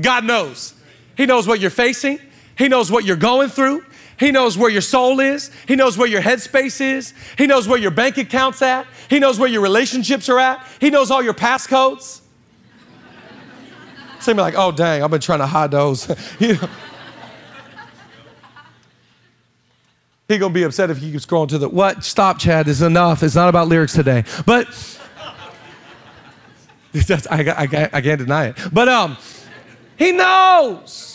God 0.00 0.24
knows. 0.24 0.74
He 1.16 1.26
knows 1.26 1.48
what 1.48 1.58
you're 1.58 1.70
facing, 1.70 2.20
He 2.56 2.68
knows 2.68 2.90
what 2.90 3.04
you're 3.04 3.16
going 3.16 3.48
through. 3.48 3.84
He 4.16 4.30
knows 4.30 4.56
where 4.56 4.70
your 4.70 4.80
soul 4.80 5.18
is. 5.18 5.50
He 5.66 5.74
knows 5.74 5.98
where 5.98 6.06
your 6.06 6.22
headspace 6.22 6.80
is. 6.80 7.14
He 7.36 7.48
knows 7.48 7.66
where 7.66 7.80
your 7.80 7.90
bank 7.90 8.16
account's 8.16 8.62
at. 8.62 8.86
He 9.10 9.18
knows 9.18 9.40
where 9.40 9.48
your 9.48 9.60
relationships 9.60 10.28
are 10.28 10.38
at. 10.38 10.64
He 10.80 10.90
knows 10.90 11.10
all 11.10 11.20
your 11.20 11.34
passcodes. 11.34 12.20
Some 14.20 14.36
like, 14.36 14.54
oh 14.56 14.70
dang, 14.70 15.02
I've 15.02 15.10
been 15.10 15.20
trying 15.20 15.40
to 15.40 15.46
hide 15.46 15.72
those. 15.72 16.08
you 16.38 16.54
know. 16.54 16.68
He 20.28 20.38
gonna 20.38 20.54
be 20.54 20.62
upset 20.62 20.90
if 20.90 20.98
he 20.98 21.12
keeps 21.12 21.26
scrolling 21.26 21.48
to 21.48 21.58
the 21.58 21.68
what? 21.68 22.02
Stop, 22.02 22.38
Chad. 22.38 22.66
Is 22.66 22.80
enough. 22.80 23.22
It's 23.22 23.34
not 23.34 23.48
about 23.48 23.68
lyrics 23.68 23.92
today. 23.92 24.24
But 24.46 24.68
I, 27.30 27.42
I, 27.50 27.90
I 27.92 28.00
can't 28.00 28.18
deny 28.18 28.46
it. 28.46 28.58
But 28.72 28.88
um, 28.88 29.18
he 29.96 30.12
knows. 30.12 31.10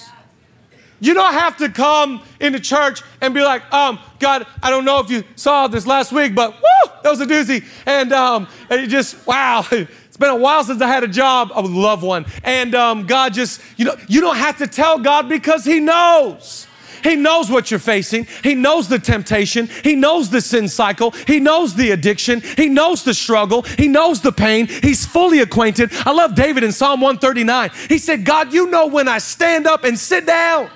You 1.00 1.14
don't 1.14 1.34
have 1.34 1.58
to 1.58 1.70
come 1.70 2.22
into 2.40 2.60
church 2.60 3.02
and 3.22 3.34
be 3.34 3.42
like, 3.42 3.74
um, 3.74 4.00
God, 4.20 4.46
I 4.62 4.70
don't 4.70 4.84
know 4.84 5.00
if 5.00 5.10
you 5.10 5.24
saw 5.38 5.68
this 5.68 5.88
last 5.88 6.12
week, 6.12 6.36
but 6.36 6.54
woo, 6.54 6.92
that 7.04 7.10
was 7.10 7.22
a 7.22 7.26
doozy. 7.26 7.64
And, 7.86 8.12
um, 8.12 8.48
and 8.70 8.82
it 8.82 8.88
just, 8.88 9.26
wow, 9.26 9.66
it's 9.72 10.18
been 10.18 10.30
a 10.30 10.36
while 10.36 10.64
since 10.66 10.82
I 10.82 10.88
had 10.88 11.06
a 11.06 11.08
job. 11.08 11.52
I 11.56 11.62
would 11.62 11.72
love 11.72 12.04
one. 12.04 12.26
And 12.44 12.76
um, 12.76 13.08
God 13.08 13.34
just, 13.34 13.62
you 13.78 13.86
know, 13.86 13.96
you 14.10 14.20
don't 14.20 14.36
have 14.36 14.58
to 14.58 14.68
tell 14.68 15.00
God 15.00 15.30
because 15.30 15.64
He 15.64 15.80
knows. 15.80 16.68
He 17.04 17.16
knows 17.16 17.50
what 17.50 17.72
you're 17.72 17.80
facing. 17.80 18.28
He 18.44 18.56
knows 18.56 18.88
the 18.88 19.00
temptation. 19.00 19.70
He 19.84 19.96
knows 19.96 20.30
the 20.30 20.42
sin 20.42 20.68
cycle. 20.68 21.12
He 21.12 21.40
knows 21.40 21.76
the 21.76 21.92
addiction. 21.92 22.42
He 22.42 22.70
knows 22.70 23.04
the 23.04 23.14
struggle. 23.14 23.64
He 23.64 23.88
knows 23.88 24.22
the 24.22 24.32
pain. 24.32 24.68
He's 24.68 25.06
fully 25.06 25.40
acquainted. 25.40 25.92
I 26.06 26.12
love 26.12 26.36
David 26.36 26.64
in 26.64 26.72
Psalm 26.72 27.02
139. 27.02 27.72
He 27.88 27.98
said, 27.98 28.26
God, 28.26 28.54
you 28.54 28.70
know 28.70 28.88
when 28.88 29.08
I 29.08 29.20
stand 29.20 29.68
up 29.68 29.84
and 29.84 29.98
sit 29.98 30.26
down. 30.26 30.70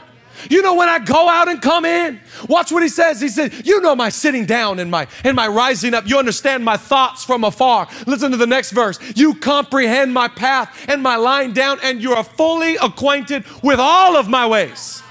You 0.49 0.61
know 0.61 0.75
when 0.75 0.89
I 0.89 0.99
go 0.99 1.29
out 1.29 1.47
and 1.47 1.61
come 1.61 1.85
in. 1.85 2.19
Watch 2.49 2.71
what 2.71 2.83
he 2.83 2.89
says. 2.89 3.21
He 3.21 3.29
said, 3.29 3.65
"You 3.65 3.81
know 3.81 3.95
my 3.95 4.09
sitting 4.09 4.45
down 4.45 4.79
and 4.79 4.89
my 4.89 5.07
and 5.23 5.35
my 5.35 5.47
rising 5.47 5.93
up. 5.93 6.07
You 6.07 6.17
understand 6.17 6.65
my 6.65 6.75
thoughts 6.75 7.23
from 7.23 7.43
afar." 7.43 7.87
Listen 8.07 8.31
to 8.31 8.37
the 8.37 8.47
next 8.47 8.71
verse. 8.71 8.99
You 9.15 9.35
comprehend 9.35 10.13
my 10.13 10.27
path 10.27 10.69
and 10.87 11.01
my 11.01 11.15
lying 11.15 11.53
down 11.53 11.79
and 11.83 12.01
you 12.01 12.13
are 12.13 12.23
fully 12.23 12.75
acquainted 12.77 13.45
with 13.61 13.79
all 13.79 14.17
of 14.17 14.27
my 14.27 14.45
ways. 14.45 15.02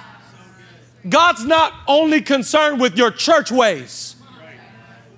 God's 1.09 1.45
not 1.45 1.73
only 1.89 2.21
concerned 2.21 2.81
with 2.81 2.97
your 2.97 3.11
church 3.11 3.51
ways. 3.51 4.17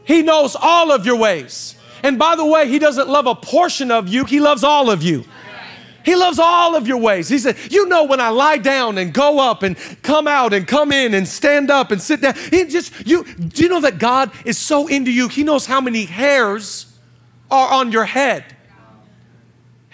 He 0.04 0.22
knows 0.22 0.56
all 0.58 0.92
of 0.92 1.06
your 1.06 1.16
ways. 1.16 1.76
And 2.02 2.18
by 2.18 2.36
the 2.36 2.44
way, 2.44 2.68
he 2.68 2.78
doesn't 2.78 3.08
love 3.08 3.26
a 3.26 3.34
portion 3.34 3.90
of 3.90 4.08
you, 4.08 4.24
he 4.24 4.40
loves 4.40 4.64
all 4.64 4.90
of 4.90 5.02
you. 5.02 5.24
He 6.04 6.16
loves 6.16 6.38
all 6.38 6.76
of 6.76 6.86
your 6.86 6.98
ways. 6.98 7.30
He 7.30 7.38
said, 7.38 7.56
You 7.70 7.86
know, 7.86 8.04
when 8.04 8.20
I 8.20 8.28
lie 8.28 8.58
down 8.58 8.98
and 8.98 9.12
go 9.12 9.40
up 9.40 9.62
and 9.62 9.74
come 10.02 10.28
out 10.28 10.52
and 10.52 10.68
come 10.68 10.92
in 10.92 11.14
and 11.14 11.26
stand 11.26 11.70
up 11.70 11.90
and 11.90 12.00
sit 12.00 12.20
down, 12.20 12.34
he 12.50 12.66
just, 12.66 12.92
you, 13.06 13.24
do 13.24 13.62
you 13.62 13.70
know 13.70 13.80
that 13.80 13.98
God 13.98 14.30
is 14.44 14.58
so 14.58 14.86
into 14.86 15.10
you? 15.10 15.28
He 15.28 15.44
knows 15.44 15.64
how 15.64 15.80
many 15.80 16.04
hairs 16.04 16.94
are 17.50 17.72
on 17.72 17.90
your 17.90 18.04
head. 18.04 18.44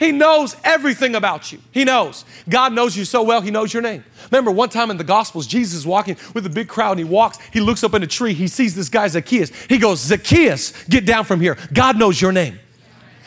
He 0.00 0.10
knows 0.10 0.56
everything 0.64 1.14
about 1.14 1.52
you. 1.52 1.60
He 1.70 1.84
knows. 1.84 2.24
God 2.48 2.72
knows 2.72 2.96
you 2.96 3.04
so 3.04 3.22
well, 3.22 3.42
He 3.42 3.50
knows 3.50 3.72
your 3.72 3.82
name. 3.82 4.02
Remember, 4.32 4.50
one 4.50 4.70
time 4.70 4.90
in 4.90 4.96
the 4.96 5.04
Gospels, 5.04 5.46
Jesus 5.46 5.74
is 5.74 5.86
walking 5.86 6.16
with 6.34 6.46
a 6.46 6.50
big 6.50 6.68
crowd 6.68 6.92
and 6.92 7.00
he 7.00 7.04
walks, 7.04 7.38
he 7.52 7.60
looks 7.60 7.84
up 7.84 7.94
in 7.94 8.02
a 8.02 8.06
tree, 8.06 8.32
he 8.32 8.48
sees 8.48 8.74
this 8.74 8.88
guy, 8.88 9.06
Zacchaeus. 9.08 9.50
He 9.68 9.78
goes, 9.78 10.00
Zacchaeus, 10.00 10.84
get 10.84 11.04
down 11.04 11.24
from 11.24 11.40
here. 11.40 11.58
God 11.72 11.98
knows 11.98 12.20
your 12.20 12.32
name. 12.32 12.58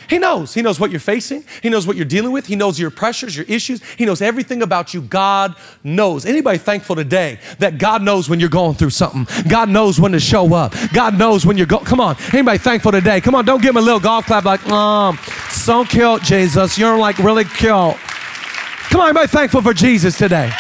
He 0.10 0.18
knows. 0.18 0.54
He 0.54 0.62
knows 0.62 0.80
what 0.80 0.92
you're 0.92 1.00
facing. 1.00 1.44
He 1.62 1.70
knows 1.70 1.88
what 1.88 1.96
you're 1.96 2.06
dealing 2.06 2.32
with. 2.32 2.46
He 2.46 2.56
knows 2.56 2.80
your 2.80 2.90
pressures, 2.90 3.36
your 3.36 3.46
issues. 3.48 3.82
He 3.94 4.06
knows 4.06 4.22
everything 4.22 4.62
about 4.62 4.94
you. 4.94 5.02
God 5.02 5.56
knows. 5.84 6.26
Anybody 6.26 6.58
thankful 6.58 6.96
today 6.96 7.40
that 7.60 7.78
God 7.78 8.02
knows 8.02 8.30
when 8.30 8.40
you're 8.40 8.50
going 8.50 8.76
through 8.76 8.90
something? 8.90 9.28
God 9.48 9.70
knows 9.70 10.00
when 10.00 10.12
to 10.12 10.20
show 10.20 10.54
up. 10.54 10.74
God 10.94 11.18
knows 11.18 11.46
when 11.46 11.58
you're 11.58 11.68
going. 11.68 11.86
Come 11.86 12.00
on. 12.00 12.18
Anybody 12.34 12.58
thankful 12.58 12.92
today? 12.92 13.22
Come 13.22 13.36
on. 13.36 13.46
Don't 13.46 13.62
give 13.62 13.70
him 13.70 13.78
a 13.78 13.82
little 13.82 14.00
golf 14.00 14.26
clap 14.26 14.46
like, 14.46 14.66
um, 14.68 15.18
so 15.54 15.86
cute, 15.86 16.22
Jesus. 16.24 16.78
You're 16.78 16.98
like 16.98 17.18
really 17.20 17.46
cute. 17.46 17.70
Come 17.70 19.02
on. 19.02 19.10
Anybody 19.10 19.28
thankful 19.28 19.62
for 19.62 19.74
Jesus 19.74 20.18
today? 20.18 20.52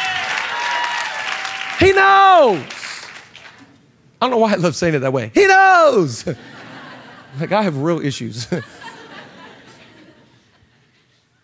He 1.80 1.92
knows. 1.92 2.64
I 4.22 4.26
don't 4.26 4.32
know 4.32 4.38
why 4.38 4.54
I 4.54 4.56
love 4.56 4.76
saying 4.76 4.96
it 4.96 5.00
that 5.00 5.12
way. 5.14 5.32
He 5.34 5.46
knows. 5.48 6.26
like 7.40 7.52
I 7.52 7.62
have 7.64 7.78
real 7.78 8.00
issues. 8.00 8.48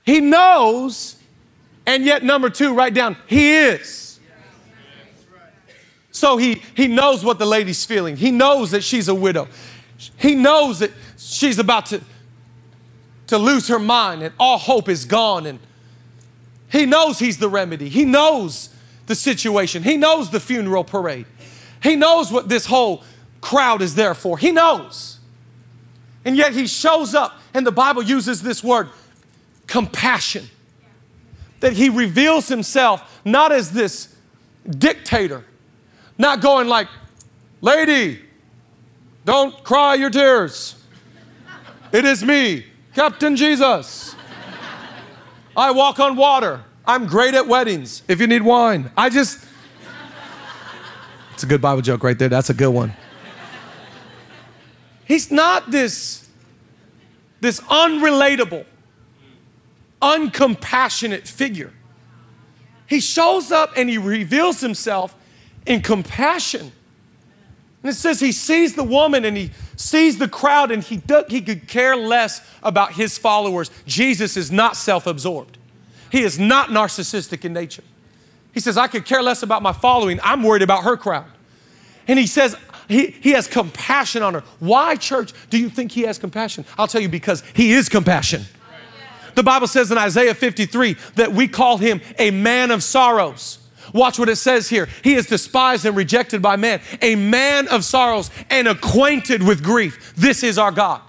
He 0.09 0.21
knows, 0.21 1.17
and 1.85 2.03
yet, 2.03 2.23
number 2.23 2.49
two, 2.49 2.73
write 2.73 2.95
down, 2.95 3.15
He 3.27 3.53
is. 3.55 4.19
So 6.09 6.37
he, 6.37 6.63
he 6.75 6.87
knows 6.87 7.23
what 7.23 7.37
the 7.37 7.45
lady's 7.45 7.85
feeling. 7.85 8.17
He 8.17 8.31
knows 8.31 8.71
that 8.71 8.83
she's 8.83 9.07
a 9.07 9.13
widow. 9.13 9.47
He 10.17 10.33
knows 10.33 10.79
that 10.79 10.89
she's 11.15 11.59
about 11.59 11.85
to, 11.87 12.01
to 13.29 13.37
lose 13.37 13.67
her 13.67 13.79
mind 13.79 14.23
and 14.23 14.33
all 14.39 14.57
hope 14.57 14.89
is 14.89 15.05
gone. 15.05 15.45
And 15.45 15.59
he 16.71 16.85
knows 16.85 17.19
he's 17.19 17.37
the 17.37 17.47
remedy. 17.47 17.87
He 17.87 18.03
knows 18.03 18.69
the 19.05 19.13
situation. 19.13 19.83
He 19.83 19.97
knows 19.97 20.31
the 20.31 20.39
funeral 20.39 20.83
parade. 20.83 21.27
He 21.81 21.95
knows 21.95 22.31
what 22.31 22.49
this 22.49 22.65
whole 22.65 23.03
crowd 23.39 23.83
is 23.83 23.93
there 23.93 24.15
for. 24.15 24.37
He 24.37 24.51
knows. 24.51 25.19
And 26.25 26.35
yet 26.35 26.53
he 26.53 26.67
shows 26.67 27.15
up, 27.15 27.39
and 27.53 27.65
the 27.65 27.71
Bible 27.71 28.01
uses 28.01 28.41
this 28.41 28.63
word 28.63 28.89
compassion. 29.67 30.49
That 31.59 31.73
he 31.73 31.89
reveals 31.89 32.47
himself 32.47 33.21
not 33.23 33.51
as 33.51 33.71
this 33.71 34.15
dictator, 34.67 35.45
not 36.17 36.41
going 36.41 36.67
like, 36.67 36.87
lady, 37.61 38.21
don't 39.23 39.63
cry 39.63 39.93
your 39.93 40.09
tears. 40.09 40.75
It 41.91 42.05
is 42.05 42.23
me, 42.23 42.65
Captain 42.99 43.37
Jesus. 43.37 44.13
I 45.55 45.71
walk 45.71 46.01
on 46.01 46.17
water. 46.17 46.65
I'm 46.85 47.07
great 47.07 47.33
at 47.33 47.47
weddings. 47.47 48.03
If 48.09 48.19
you 48.19 48.27
need 48.27 48.41
wine, 48.41 48.91
I 48.97 49.09
just. 49.09 49.41
It's 51.33 51.43
a 51.43 51.45
good 51.45 51.61
Bible 51.61 51.81
joke 51.81 52.03
right 52.03 52.19
there. 52.19 52.27
That's 52.27 52.49
a 52.49 52.53
good 52.53 52.71
one. 52.71 52.91
He's 55.05 55.31
not 55.31 55.71
this, 55.71 56.27
this 57.39 57.61
unrelatable, 57.61 58.65
uncompassionate 60.01 61.25
figure. 61.25 61.71
He 62.85 62.99
shows 62.99 63.49
up 63.49 63.71
and 63.77 63.89
he 63.89 63.97
reveals 63.97 64.59
himself 64.59 65.15
in 65.65 65.79
compassion. 65.79 66.73
And 67.81 67.91
it 67.91 67.95
says 67.95 68.19
he 68.19 68.33
sees 68.33 68.75
the 68.75 68.83
woman 68.83 69.23
and 69.23 69.37
he 69.37 69.51
sees 69.79 70.17
the 70.17 70.27
crowd 70.27 70.71
and 70.71 70.83
he, 70.83 71.01
he 71.29 71.41
could 71.41 71.67
care 71.67 71.95
less 71.95 72.45
about 72.61 72.93
his 72.93 73.17
followers. 73.17 73.71
Jesus 73.87 74.35
is 74.35 74.51
not 74.51 74.75
self 74.75 75.07
absorbed, 75.07 75.57
he 76.11 76.21
is 76.21 76.37
not 76.37 76.69
narcissistic 76.69 77.45
in 77.45 77.53
nature. 77.53 77.83
He 78.51 78.59
says, 78.59 78.77
I 78.77 78.87
could 78.87 79.05
care 79.05 79.21
less 79.21 79.43
about 79.43 79.61
my 79.61 79.71
following. 79.71 80.19
I'm 80.23 80.43
worried 80.43 80.63
about 80.63 80.83
her 80.83 80.97
crowd. 80.97 81.27
And 82.07 82.17
he 82.17 82.25
says, 82.25 82.55
he, 82.87 83.11
he 83.11 83.31
has 83.31 83.47
compassion 83.47 84.23
on 84.23 84.33
her. 84.33 84.43
Why, 84.59 84.95
church, 84.95 85.33
do 85.51 85.59
you 85.59 85.69
think 85.69 85.91
he 85.91 86.01
has 86.01 86.17
compassion? 86.17 86.65
I'll 86.77 86.87
tell 86.87 86.99
you 86.99 87.09
because 87.09 87.43
he 87.53 87.71
is 87.71 87.87
compassion. 87.87 88.45
The 89.35 89.43
Bible 89.43 89.67
says 89.67 89.91
in 89.91 89.99
Isaiah 89.99 90.33
53 90.33 90.97
that 91.15 91.31
we 91.31 91.47
call 91.47 91.77
him 91.77 92.01
a 92.17 92.31
man 92.31 92.71
of 92.71 92.83
sorrows. 92.83 93.58
Watch 93.93 94.19
what 94.19 94.29
it 94.29 94.37
says 94.37 94.69
here. 94.69 94.87
He 95.03 95.15
is 95.15 95.27
despised 95.27 95.85
and 95.85 95.95
rejected 95.95 96.41
by 96.41 96.55
man, 96.55 96.81
a 97.01 97.15
man 97.15 97.67
of 97.67 97.85
sorrows 97.85 98.29
and 98.49 98.67
acquainted 98.67 99.43
with 99.43 99.63
grief. 99.63 100.13
This 100.15 100.43
is 100.43 100.57
our 100.57 100.71
God. 100.71 101.01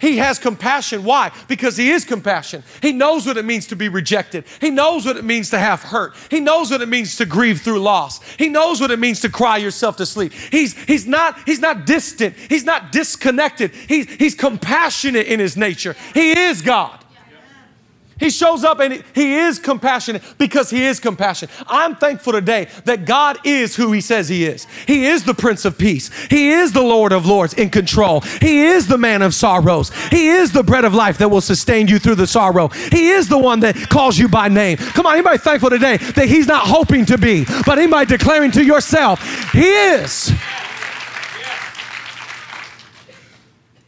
He 0.00 0.16
has 0.16 0.38
compassion. 0.38 1.04
Why? 1.04 1.30
Because 1.46 1.76
He 1.76 1.90
is 1.90 2.04
compassion. 2.04 2.64
He 2.80 2.92
knows 2.92 3.26
what 3.26 3.36
it 3.36 3.44
means 3.44 3.66
to 3.66 3.76
be 3.76 3.88
rejected. 3.88 4.44
He 4.60 4.70
knows 4.70 5.04
what 5.04 5.16
it 5.16 5.24
means 5.24 5.50
to 5.50 5.58
have 5.58 5.82
hurt. 5.82 6.14
He 6.30 6.40
knows 6.40 6.70
what 6.70 6.80
it 6.80 6.88
means 6.88 7.16
to 7.16 7.26
grieve 7.26 7.60
through 7.60 7.80
loss. 7.80 8.22
He 8.36 8.48
knows 8.48 8.80
what 8.80 8.90
it 8.90 8.98
means 8.98 9.20
to 9.20 9.28
cry 9.28 9.58
yourself 9.58 9.96
to 9.98 10.06
sleep. 10.06 10.32
He's, 10.32 10.72
he's, 10.84 11.06
not, 11.06 11.36
he's 11.44 11.60
not 11.60 11.84
distant. 11.84 12.34
He's 12.34 12.64
not 12.64 12.92
disconnected. 12.92 13.72
He's, 13.72 14.10
he's 14.14 14.34
compassionate 14.34 15.26
in 15.26 15.38
His 15.38 15.56
nature. 15.56 15.94
He 16.14 16.32
is 16.32 16.62
God. 16.62 16.99
He 18.20 18.28
shows 18.28 18.62
up 18.64 18.80
and 18.80 19.02
he 19.14 19.34
is 19.34 19.58
compassionate 19.58 20.22
because 20.36 20.68
he 20.68 20.84
is 20.84 21.00
compassionate. 21.00 21.54
I'm 21.66 21.96
thankful 21.96 22.34
today 22.34 22.68
that 22.84 23.06
God 23.06 23.38
is 23.44 23.74
who 23.74 23.92
he 23.92 24.02
says 24.02 24.28
he 24.28 24.44
is. 24.44 24.66
He 24.86 25.06
is 25.06 25.24
the 25.24 25.34
Prince 25.34 25.64
of 25.64 25.78
Peace. 25.78 26.10
He 26.26 26.50
is 26.50 26.72
the 26.72 26.82
Lord 26.82 27.12
of 27.12 27.24
Lords 27.26 27.54
in 27.54 27.70
control. 27.70 28.20
He 28.20 28.66
is 28.66 28.86
the 28.86 28.98
man 28.98 29.22
of 29.22 29.34
sorrows. 29.34 29.90
He 30.10 30.28
is 30.28 30.52
the 30.52 30.62
bread 30.62 30.84
of 30.84 30.94
life 30.94 31.16
that 31.18 31.30
will 31.30 31.40
sustain 31.40 31.88
you 31.88 31.98
through 31.98 32.16
the 32.16 32.26
sorrow. 32.26 32.68
He 32.68 33.08
is 33.08 33.28
the 33.28 33.38
one 33.38 33.60
that 33.60 33.74
calls 33.88 34.18
you 34.18 34.28
by 34.28 34.48
name. 34.48 34.76
Come 34.76 35.06
on, 35.06 35.14
anybody 35.14 35.38
thankful 35.38 35.70
today 35.70 35.96
that 35.96 36.28
he's 36.28 36.46
not 36.46 36.66
hoping 36.66 37.06
to 37.06 37.16
be, 37.16 37.46
but 37.64 37.78
anybody 37.78 38.06
declaring 38.06 38.50
to 38.52 38.62
yourself, 38.62 39.52
he 39.52 39.66
is. 39.66 40.30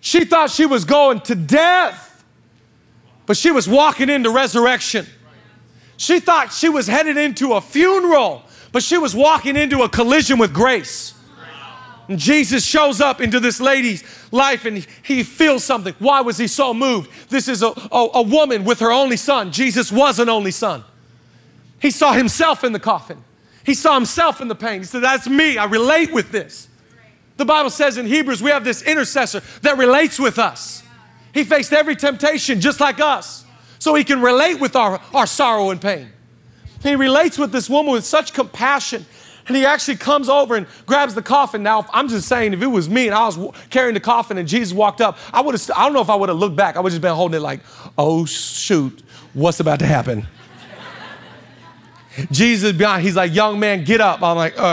She 0.01 0.25
thought 0.25 0.51
she 0.51 0.67
was 0.67 0.85
going 0.85 1.21
to 1.21 1.35
death 1.35 2.12
but 3.27 3.37
she 3.37 3.51
was 3.51 3.69
walking 3.69 4.09
into 4.09 4.31
resurrection. 4.31 5.07
She 5.97 6.21
thought 6.21 6.53
she 6.53 6.69
was 6.69 6.87
headed 6.87 7.17
into 7.17 7.53
a 7.53 7.61
funeral, 7.61 8.43
but 8.73 8.83
she 8.83 8.99
was 8.99 9.15
walking 9.15 9.57
into 9.57 9.83
a 9.83 9.89
collision 9.89 10.39
with 10.39 10.53
grace. 10.53 11.15
And 12.09 12.19
Jesus 12.19 12.65
shows 12.65 13.01
up 13.01 13.21
into 13.21 13.39
this 13.39 13.61
lady's 13.61 14.03
life 14.33 14.65
and 14.65 14.87
he 15.03 15.23
feels 15.23 15.63
something. 15.63 15.95
Why 15.99 16.21
was 16.21 16.37
he 16.37 16.49
so 16.49 16.75
moved? 16.75 17.11
This 17.31 17.47
is 17.47 17.63
a, 17.63 17.69
a, 17.69 18.09
a, 18.15 18.23
woman 18.23 18.65
with 18.65 18.81
her 18.81 18.91
only 18.91 19.17
son. 19.17 19.53
Jesus 19.53 19.93
was 19.93 20.19
an 20.19 20.29
only 20.29 20.51
son. 20.51 20.83
He 21.81 21.91
saw 21.91 22.13
himself 22.13 22.65
in 22.65 22.73
the 22.73 22.81
coffin, 22.81 23.23
he 23.65 23.75
saw 23.75 23.95
himself 23.95 24.41
in 24.41 24.49
the 24.49 24.55
pain. 24.55 24.81
He 24.81 24.85
said, 24.85 25.03
That's 25.03 25.29
me. 25.29 25.57
I 25.59 25.65
relate 25.65 26.13
with 26.13 26.33
this. 26.33 26.69
The 27.37 27.45
Bible 27.45 27.71
says 27.71 27.97
in 27.97 28.07
Hebrews, 28.07 28.43
we 28.43 28.51
have 28.51 28.65
this 28.65 28.83
intercessor 28.83 29.41
that 29.63 29.79
relates 29.79 30.19
with 30.19 30.39
us. 30.39 30.83
He 31.33 31.45
faced 31.45 31.73
every 31.73 31.97
temptation 31.97 32.61
just 32.61 32.81
like 32.81 33.01
us. 33.01 33.45
So 33.79 33.95
he 33.95 34.05
can 34.05 34.21
relate 34.21 34.61
with 34.61 34.77
our, 34.77 35.01
our 35.13 35.27
sorrow 35.27 35.71
and 35.71 35.81
pain. 35.81 36.13
He 36.83 36.95
relates 36.95 37.39
with 37.39 37.51
this 37.53 37.71
woman 37.71 37.93
with 37.93 38.05
such 38.05 38.33
compassion. 38.33 39.05
And 39.49 39.57
he 39.57 39.67
actually 39.67 39.97
comes 39.97 40.29
over 40.29 40.55
and 40.55 40.69
grabs 40.87 41.15
the 41.15 41.23
coffin. 41.23 41.65
Now, 41.65 41.87
I'm 41.93 42.07
just 42.09 42.29
saying, 42.29 42.53
if 42.53 42.63
it 42.63 42.69
was 42.69 42.89
me 42.89 43.07
and 43.09 43.15
I 43.15 43.27
was 43.27 43.39
carrying 43.71 43.95
the 43.95 44.01
coffin 44.01 44.39
and 44.39 44.47
Jesus 44.47 44.73
walked 44.73 45.01
up, 45.01 45.19
I 45.33 45.41
would 45.41 45.55
have, 45.55 45.71
I 45.77 45.85
don't 45.85 45.95
know 45.95 46.01
if 46.01 46.11
I 46.11 46.15
would 46.15 46.29
have 46.29 46.39
looked 46.39 46.55
back. 46.55 46.77
I 46.77 46.81
would 46.81 46.93
have 46.93 47.01
just 47.01 47.03
been 47.03 47.15
holding 47.15 47.39
it 47.39 47.43
like, 47.43 47.61
oh, 47.99 48.25
shoot, 48.25 49.03
what's 49.33 49.59
about 49.59 49.81
to 49.81 49.87
happen? 49.87 50.29
Jesus 52.31 52.71
behind, 52.73 53.03
he's 53.03 53.17
like, 53.17 53.35
young 53.35 53.59
man, 53.59 53.83
get 53.83 54.01
up. 54.01 54.23
I'm 54.23 54.37
like, 54.37 54.55
uh. 54.57 54.71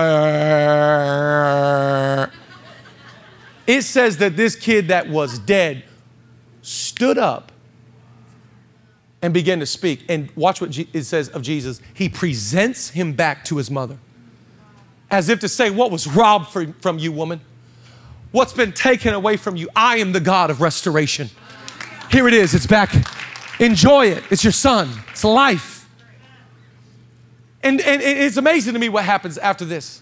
It 3.65 3.81
says 3.83 4.17
that 4.17 4.35
this 4.35 4.55
kid 4.55 4.89
that 4.89 5.09
was 5.09 5.39
dead 5.39 5.83
stood 6.69 7.17
up 7.17 7.51
and 9.21 9.33
began 9.33 9.59
to 9.59 9.65
speak. 9.65 10.05
And 10.07 10.29
watch 10.35 10.61
what 10.61 10.77
it 10.77 11.03
says 11.03 11.29
of 11.29 11.41
Jesus. 11.41 11.81
He 11.93 12.09
presents 12.09 12.89
him 12.89 13.13
back 13.13 13.43
to 13.45 13.57
his 13.57 13.69
mother 13.71 13.97
as 15.11 15.29
if 15.29 15.39
to 15.39 15.49
say, 15.49 15.69
What 15.69 15.91
was 15.91 16.07
robbed 16.07 16.49
from 16.81 16.99
you, 16.99 17.11
woman? 17.11 17.41
What's 18.31 18.53
been 18.53 18.73
taken 18.73 19.13
away 19.13 19.37
from 19.37 19.55
you? 19.55 19.69
I 19.75 19.97
am 19.97 20.11
the 20.11 20.19
God 20.19 20.51
of 20.51 20.61
restoration. 20.61 21.29
Here 22.11 22.27
it 22.27 22.33
is, 22.33 22.53
it's 22.53 22.67
back. 22.67 22.93
Enjoy 23.59 24.05
it. 24.07 24.23
It's 24.29 24.43
your 24.43 24.53
son, 24.53 24.89
it's 25.11 25.23
life. 25.23 25.87
And, 27.61 27.81
and 27.81 28.01
it's 28.01 28.37
amazing 28.37 28.73
to 28.73 28.79
me 28.79 28.87
what 28.87 29.03
happens 29.03 29.37
after 29.37 29.65
this. 29.65 30.01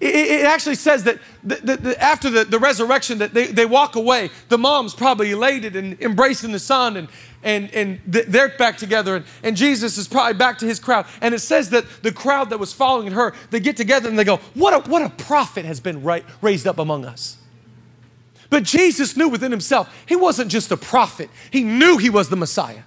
It, 0.00 0.46
actually 0.46 0.76
says 0.76 1.04
that 1.04 1.18
the, 1.44 1.56
the, 1.56 1.76
the, 1.76 2.02
after 2.02 2.30
the, 2.30 2.58
resurrection 2.58 3.18
that 3.18 3.34
they, 3.34 3.48
they 3.48 3.66
walk 3.66 3.96
away. 3.96 4.30
The 4.48 4.56
mom's 4.56 4.94
probably 4.94 5.30
elated 5.32 5.76
and 5.76 6.00
embracing 6.00 6.52
the 6.52 6.58
son 6.58 6.96
and, 6.96 7.08
and, 7.42 7.70
and 7.74 8.00
they're 8.06 8.48
back 8.56 8.78
together 8.78 9.16
and, 9.16 9.26
and 9.42 9.58
Jesus 9.58 9.98
is 9.98 10.08
probably 10.08 10.38
back 10.38 10.56
to 10.58 10.66
his 10.66 10.80
crowd. 10.80 11.04
And 11.20 11.34
it 11.34 11.40
says 11.40 11.68
that 11.70 11.84
the 12.02 12.12
crowd 12.12 12.48
that 12.48 12.58
was 12.58 12.72
following 12.72 13.12
her, 13.12 13.34
they 13.50 13.60
get 13.60 13.76
together 13.76 14.08
and 14.08 14.18
they 14.18 14.24
go, 14.24 14.38
what 14.54 14.72
a, 14.72 14.88
what 14.88 15.02
a 15.02 15.10
prophet 15.10 15.66
has 15.66 15.80
been 15.80 16.02
raised 16.40 16.66
up 16.66 16.78
among 16.78 17.04
us. 17.04 17.36
But 18.48 18.62
Jesus 18.62 19.18
knew 19.18 19.28
within 19.28 19.52
himself, 19.52 19.94
he 20.06 20.16
wasn't 20.16 20.50
just 20.50 20.72
a 20.72 20.76
prophet. 20.78 21.28
He 21.50 21.62
knew 21.62 21.98
he 21.98 22.10
was 22.10 22.30
the 22.30 22.36
Messiah. 22.36 22.82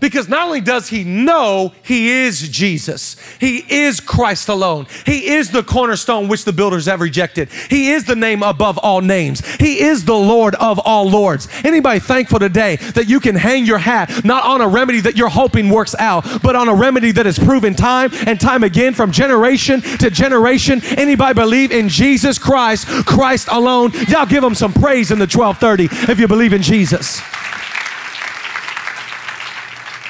Because 0.00 0.28
not 0.28 0.46
only 0.46 0.60
does 0.60 0.88
he 0.88 1.04
know 1.04 1.72
he 1.82 2.10
is 2.10 2.48
Jesus, 2.48 3.16
he 3.40 3.64
is 3.68 4.00
Christ 4.00 4.48
alone. 4.48 4.86
He 5.04 5.28
is 5.28 5.50
the 5.50 5.62
cornerstone 5.62 6.28
which 6.28 6.44
the 6.44 6.52
builders 6.52 6.86
have 6.86 7.00
rejected. 7.00 7.48
He 7.68 7.90
is 7.90 8.04
the 8.04 8.16
name 8.16 8.42
above 8.42 8.78
all 8.78 9.00
names. 9.00 9.44
He 9.56 9.80
is 9.80 10.04
the 10.04 10.14
Lord 10.14 10.54
of 10.56 10.78
all 10.78 11.08
lords. 11.08 11.48
Anybody 11.64 12.00
thankful 12.00 12.38
today 12.38 12.76
that 12.76 13.08
you 13.08 13.20
can 13.20 13.34
hang 13.34 13.64
your 13.64 13.78
hat 13.78 14.24
not 14.24 14.44
on 14.44 14.60
a 14.60 14.68
remedy 14.68 15.00
that 15.00 15.16
you're 15.16 15.28
hoping 15.28 15.68
works 15.68 15.94
out, 15.98 16.24
but 16.42 16.56
on 16.56 16.68
a 16.68 16.74
remedy 16.74 17.12
that 17.12 17.26
is 17.26 17.38
proven 17.38 17.74
time 17.74 18.10
and 18.26 18.40
time 18.40 18.64
again 18.64 18.94
from 18.94 19.10
generation 19.10 19.80
to 19.80 20.10
generation? 20.10 20.80
Anybody 20.96 21.34
believe 21.34 21.72
in 21.72 21.88
Jesus 21.88 22.38
Christ, 22.38 22.86
Christ 23.06 23.48
alone? 23.50 23.92
Y'all 24.08 24.26
give 24.26 24.44
him 24.44 24.54
some 24.54 24.72
praise 24.72 25.10
in 25.10 25.18
the 25.18 25.26
1230 25.26 26.12
if 26.12 26.18
you 26.18 26.28
believe 26.28 26.52
in 26.52 26.62
Jesus. 26.62 27.20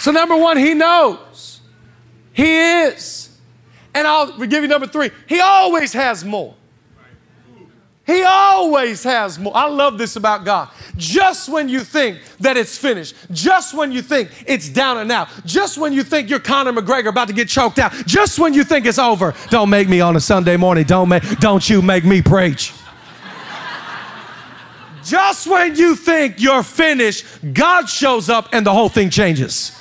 So, 0.09 0.13
number 0.13 0.39
one, 0.39 0.57
he 0.57 0.73
knows. 0.73 1.61
He 2.33 2.57
is. 2.57 3.29
And 3.93 4.07
I'll 4.07 4.39
give 4.39 4.63
you 4.63 4.67
number 4.67 4.87
three, 4.87 5.11
he 5.27 5.39
always 5.41 5.93
has 5.93 6.25
more. 6.25 6.55
He 8.07 8.23
always 8.23 9.05
has 9.05 9.39
more. 9.39 9.55
I 9.55 9.69
love 9.69 9.99
this 9.99 10.17
about 10.17 10.47
God. 10.47 10.71
Just 10.97 11.51
when 11.51 11.69
you 11.69 11.81
think 11.81 12.21
that 12.41 12.57
it's 12.57 12.79
finished, 12.79 13.17
just 13.33 13.75
when 13.75 13.93
you 13.93 14.01
think 14.01 14.31
it's 14.47 14.71
down 14.71 14.97
and 14.97 15.13
out, 15.13 15.29
just 15.45 15.77
when 15.77 15.93
you 15.93 16.03
think 16.03 16.31
you're 16.31 16.39
Conor 16.39 16.73
McGregor 16.73 17.09
about 17.09 17.29
to 17.29 17.35
get 17.35 17.51
choked 17.51 17.79
out, 17.79 17.93
just 18.07 18.39
when 18.39 18.55
you 18.55 18.65
think 18.65 18.87
it's 18.87 18.99
over, 18.99 19.35
don't 19.51 19.69
make 19.69 19.91
me 19.91 20.01
on 20.01 20.17
a 20.17 20.21
Sunday 20.21 20.57
morning. 20.57 20.85
Don't 20.85 21.11
make, 21.11 21.23
don't 21.39 21.69
you 21.69 21.83
make 21.83 22.07
me 22.07 22.23
preach. 22.23 22.73
just 25.05 25.47
when 25.47 25.77
you 25.77 25.95
think 25.95 26.37
you're 26.41 26.63
finished, 26.63 27.27
God 27.53 27.91
shows 27.91 28.31
up 28.31 28.49
and 28.55 28.65
the 28.65 28.73
whole 28.73 28.89
thing 28.89 29.11
changes. 29.11 29.78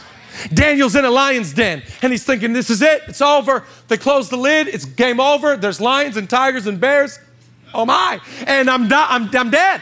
Daniel's 0.54 0.96
in 0.96 1.06
a 1.06 1.10
lion's 1.10 1.54
den 1.54 1.84
and 2.02 2.12
he's 2.12 2.24
thinking, 2.24 2.54
This 2.54 2.70
is 2.70 2.82
it, 2.82 3.04
it's 3.08 3.22
over. 3.22 3.64
They 3.88 3.98
close 3.98 4.30
the 4.30 4.38
lid, 4.38 4.68
it's 4.68 4.86
game 4.86 5.20
over. 5.20 5.58
There's 5.58 5.82
lions 5.82 6.18
and 6.18 6.30
tigers 6.30 6.68
and 6.68 6.80
bears. 6.80 7.20
Oh 7.74 7.86
my. 7.86 8.20
And 8.46 8.70
I'm, 8.70 8.88
di- 8.88 9.08
I'm, 9.10 9.30
I'm 9.36 9.50
dead. 9.50 9.82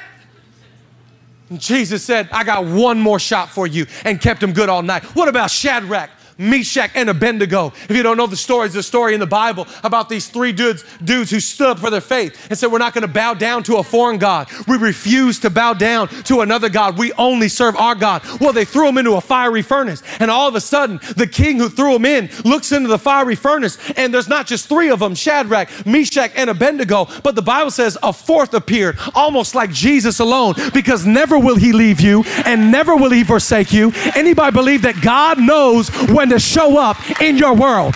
And 1.50 1.60
Jesus 1.60 2.04
said, 2.04 2.28
I 2.32 2.44
got 2.44 2.66
one 2.66 3.00
more 3.00 3.20
shot 3.20 3.50
for 3.50 3.68
you 3.68 3.86
and 4.04 4.20
kept 4.20 4.42
him 4.42 4.54
good 4.54 4.70
all 4.70 4.82
night. 4.82 5.04
What 5.16 5.28
about 5.28 5.52
Shadrach, 5.52 6.10
Meshach, 6.38 6.92
and 6.96 7.10
Abednego. 7.10 7.74
If 7.90 7.92
you 7.92 8.04
don't 8.04 8.18
know 8.18 8.28
the 8.28 8.36
story, 8.36 8.68
it's 8.68 8.76
a 8.76 8.84
story 8.84 9.14
in 9.14 9.20
the 9.20 9.26
Bible 9.26 9.68
about 9.84 10.10
these 10.10 10.28
three 10.28 10.52
dudes, 10.52 10.84
dudes 11.04 11.32
who 11.32 11.40
stood 11.40 11.68
up 11.68 11.80
for 11.80 11.90
their 11.90 12.02
faith 12.02 12.48
and 12.50 12.58
said, 12.58 12.72
We're 12.72 12.80
not 12.80 12.94
going 12.94 13.04
to 13.04 13.08
bow 13.08 13.34
down 13.34 13.64
to 13.64 13.78
a 13.78 13.84
foreign 13.84 14.18
God. 14.18 14.50
We 14.68 14.78
refuse 14.78 15.40
to 15.42 15.50
bow 15.50 15.74
down 15.74 16.08
to 16.26 16.42
another 16.42 16.70
God. 16.70 16.98
We 16.98 17.14
only 17.14 17.50
serve 17.50 17.76
our 17.76 17.96
God. 17.96 18.24
Well, 18.40 18.54
they 18.54 18.66
threw 18.66 18.86
them 18.86 18.98
into 18.98 19.14
a 19.14 19.22
fiery 19.22 19.62
furnace. 19.62 20.04
And 20.20 20.30
all 20.30 20.48
of 20.48 20.56
a 20.56 20.62
sudden, 20.62 21.00
the 21.16 21.28
king 21.28 21.58
who 21.58 21.70
threw 21.70 21.94
them 21.94 22.06
in 22.06 22.30
looks 22.44 22.72
into 22.72 22.88
the 22.88 23.00
fiery 23.00 23.36
furnace, 23.36 23.78
and 23.98 24.14
there's 24.14 24.28
not 24.28 24.48
just 24.48 24.68
three 24.68 24.90
of 24.90 25.00
them 25.00 25.16
Shadrach, 25.16 25.86
Meshach, 25.86 26.32
and 26.36 26.50
Abednego, 26.50 27.08
but 27.24 27.36
the 27.36 27.42
Bible 27.42 27.72
says 27.72 27.98
a 28.04 28.14
fourth 28.14 28.54
appeared, 28.54 28.98
almost 29.14 29.56
like 29.56 29.72
Jesus 29.72 30.20
alone, 30.20 30.56
because 30.74 31.06
never 31.06 31.38
will 31.40 31.56
he 31.56 31.72
leave 31.72 32.02
you 32.02 32.24
and 32.46 32.72
never 32.72 32.96
will 32.96 33.12
he 33.12 33.24
forsake 33.24 33.72
you. 33.72 33.92
Anybody 34.16 34.54
believe 34.54 34.82
that 34.84 35.02
God 35.02 35.40
knows 35.40 35.90
when 36.10 36.25
to 36.30 36.40
show 36.40 36.78
up 36.78 37.22
in 37.22 37.38
your 37.38 37.54
world? 37.54 37.94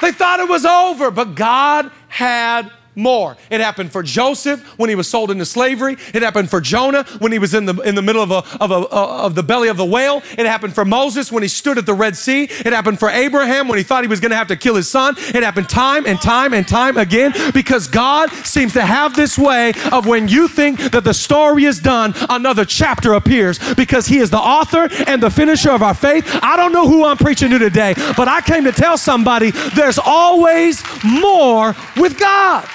They 0.00 0.12
thought 0.12 0.40
it 0.40 0.48
was 0.48 0.64
over, 0.64 1.10
but 1.10 1.34
God 1.34 1.90
had 2.08 2.70
more. 2.96 3.36
It 3.50 3.60
happened 3.60 3.92
for 3.92 4.02
Joseph 4.02 4.60
when 4.78 4.88
he 4.88 4.94
was 4.94 5.08
sold 5.08 5.30
into 5.30 5.44
slavery. 5.44 5.96
It 6.12 6.22
happened 6.22 6.50
for 6.50 6.60
Jonah 6.60 7.04
when 7.18 7.32
he 7.32 7.38
was 7.38 7.54
in 7.54 7.66
the, 7.66 7.74
in 7.82 7.94
the 7.94 8.02
middle 8.02 8.22
of, 8.22 8.30
a, 8.30 8.44
of, 8.62 8.70
a, 8.70 8.74
uh, 8.74 9.26
of 9.26 9.34
the 9.34 9.42
belly 9.42 9.68
of 9.68 9.76
the 9.76 9.84
whale. 9.84 10.22
It 10.38 10.46
happened 10.46 10.74
for 10.74 10.84
Moses 10.84 11.30
when 11.32 11.42
he 11.42 11.48
stood 11.48 11.78
at 11.78 11.86
the 11.86 11.94
Red 11.94 12.16
Sea. 12.16 12.44
It 12.44 12.72
happened 12.72 12.98
for 12.98 13.10
Abraham 13.10 13.68
when 13.68 13.78
he 13.78 13.84
thought 13.84 14.04
he 14.04 14.08
was 14.08 14.20
going 14.20 14.30
to 14.30 14.36
have 14.36 14.48
to 14.48 14.56
kill 14.56 14.74
his 14.74 14.90
son. 14.90 15.14
It 15.18 15.42
happened 15.42 15.68
time 15.68 16.06
and 16.06 16.20
time 16.20 16.54
and 16.54 16.66
time 16.66 16.96
again 16.96 17.32
because 17.52 17.86
God 17.88 18.30
seems 18.30 18.72
to 18.74 18.82
have 18.82 19.14
this 19.14 19.38
way 19.38 19.72
of 19.92 20.06
when 20.06 20.28
you 20.28 20.48
think 20.48 20.80
that 20.92 21.04
the 21.04 21.14
story 21.14 21.64
is 21.64 21.80
done, 21.80 22.14
another 22.28 22.64
chapter 22.64 23.14
appears 23.14 23.58
because 23.74 24.06
he 24.06 24.18
is 24.18 24.30
the 24.30 24.38
author 24.38 24.88
and 25.06 25.22
the 25.22 25.30
finisher 25.30 25.70
of 25.70 25.82
our 25.82 25.94
faith. 25.94 26.24
I 26.42 26.56
don't 26.56 26.72
know 26.72 26.86
who 26.86 27.04
I'm 27.04 27.16
preaching 27.16 27.50
to 27.50 27.58
today, 27.58 27.94
but 28.16 28.28
I 28.28 28.40
came 28.40 28.64
to 28.64 28.72
tell 28.72 28.96
somebody 28.98 29.50
there's 29.74 29.98
always 29.98 30.82
more 31.04 31.74
with 31.96 32.18
God. 32.18 32.68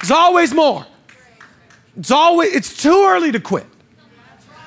There's 0.00 0.10
always 0.10 0.54
more. 0.54 0.86
It's 1.96 2.10
always 2.10 2.54
it's 2.54 2.80
too 2.80 3.06
early 3.08 3.32
to 3.32 3.40
quit. 3.40 3.66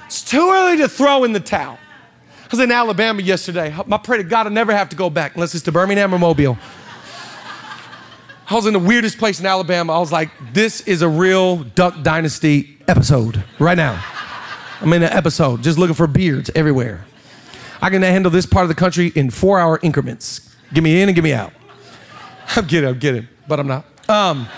It's 0.06 0.24
too 0.24 0.50
early 0.52 0.78
to 0.78 0.90
throw 0.90 1.24
in 1.24 1.32
the 1.32 1.40
towel. 1.40 1.78
I 2.44 2.48
was 2.52 2.60
in 2.60 2.72
Alabama 2.72 3.22
yesterday. 3.22 3.74
I 3.74 3.98
pray 3.98 4.18
to 4.18 4.24
God 4.26 4.46
I 4.46 4.50
never 4.50 4.74
have 4.74 4.90
to 4.90 4.96
go 4.98 5.10
back 5.10 5.36
unless 5.36 5.56
it's 5.56 5.64
to 5.64 5.72
Birmingham 5.72 6.14
or 6.14 6.20
Mobile. 6.20 6.58
I 8.50 8.56
was 8.56 8.66
in 8.66 8.74
the 8.74 8.80
weirdest 8.80 9.18
place 9.18 9.40
in 9.40 9.46
Alabama. 9.46 9.94
I 9.94 10.00
was 10.00 10.12
like, 10.12 10.30
this 10.52 10.82
is 10.82 11.02
a 11.02 11.08
real 11.08 11.64
Duck 11.64 12.04
Dynasty 12.04 12.78
episode 12.90 13.42
right 13.60 13.78
now. 13.78 14.04
I'm 14.82 14.92
in 14.92 15.04
an 15.04 15.14
episode 15.14 15.64
just 15.64 15.78
looking 15.78 15.94
for 15.94 16.08
beards 16.08 16.52
everywhere. 16.54 17.06
I 17.82 17.90
can 17.90 18.02
handle 18.02 18.30
this 18.30 18.46
part 18.46 18.64
of 18.64 18.70
the 18.70 18.76
country 18.76 19.14
in 19.16 19.30
four 19.30 19.58
hour 19.58 19.80
increments. 19.82 20.54
Give 20.74 20.84
me 20.84 21.02
in 21.02 21.08
and 21.08 21.16
give 21.16 21.24
me 21.24 21.32
out. 21.32 21.54
I'm 22.58 22.68
kidding, 22.68 22.90
I'm 22.90 23.00
kidding, 23.00 23.30
but 23.48 23.62
I'm 23.62 23.68
not. 23.68 23.86
Um, 24.10 24.50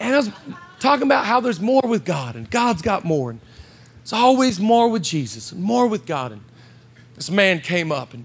and 0.00 0.14
I 0.14 0.18
was 0.18 0.30
talking 0.78 1.04
about 1.04 1.24
how 1.24 1.40
there's 1.40 1.60
more 1.60 1.82
with 1.84 2.04
God 2.04 2.36
and 2.36 2.50
God's 2.50 2.82
got 2.82 3.04
more. 3.04 3.30
And 3.30 3.40
it's 4.02 4.12
always 4.12 4.60
more 4.60 4.88
with 4.88 5.02
Jesus 5.02 5.52
and 5.52 5.62
more 5.62 5.86
with 5.86 6.06
God. 6.06 6.32
And 6.32 6.42
this 7.14 7.30
man 7.30 7.60
came 7.60 7.90
up 7.90 8.14
and 8.14 8.24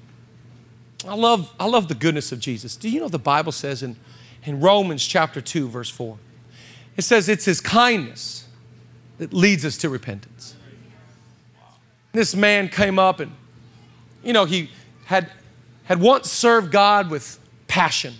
I 1.07 1.15
love, 1.15 1.53
I 1.60 1.65
love 1.65 1.88
the 1.88 1.95
goodness 1.95 2.31
of 2.31 2.39
Jesus. 2.39 2.75
Do 2.75 2.89
you 2.89 2.99
know 2.99 3.07
the 3.07 3.17
Bible 3.17 3.51
says 3.51 3.81
in, 3.81 3.95
in 4.43 4.60
Romans 4.60 5.05
chapter 5.05 5.41
2, 5.41 5.67
verse 5.69 5.89
4? 5.89 6.17
It 6.97 7.03
says 7.03 7.29
it's 7.29 7.45
his 7.45 7.62
kindness 7.62 8.45
that 9.17 9.34
leads 9.34 9.65
us 9.65 9.77
to 9.77 9.89
repentance. 9.89 10.55
This 12.12 12.36
man 12.36 12.67
came 12.67 12.99
up 12.99 13.19
and, 13.19 13.31
you 14.23 14.34
know, 14.34 14.45
he 14.45 14.69
had, 15.05 15.31
had 15.86 16.01
once 16.01 16.29
served 16.29 16.71
God 16.71 17.10
with 17.10 17.39
passion 17.67 18.13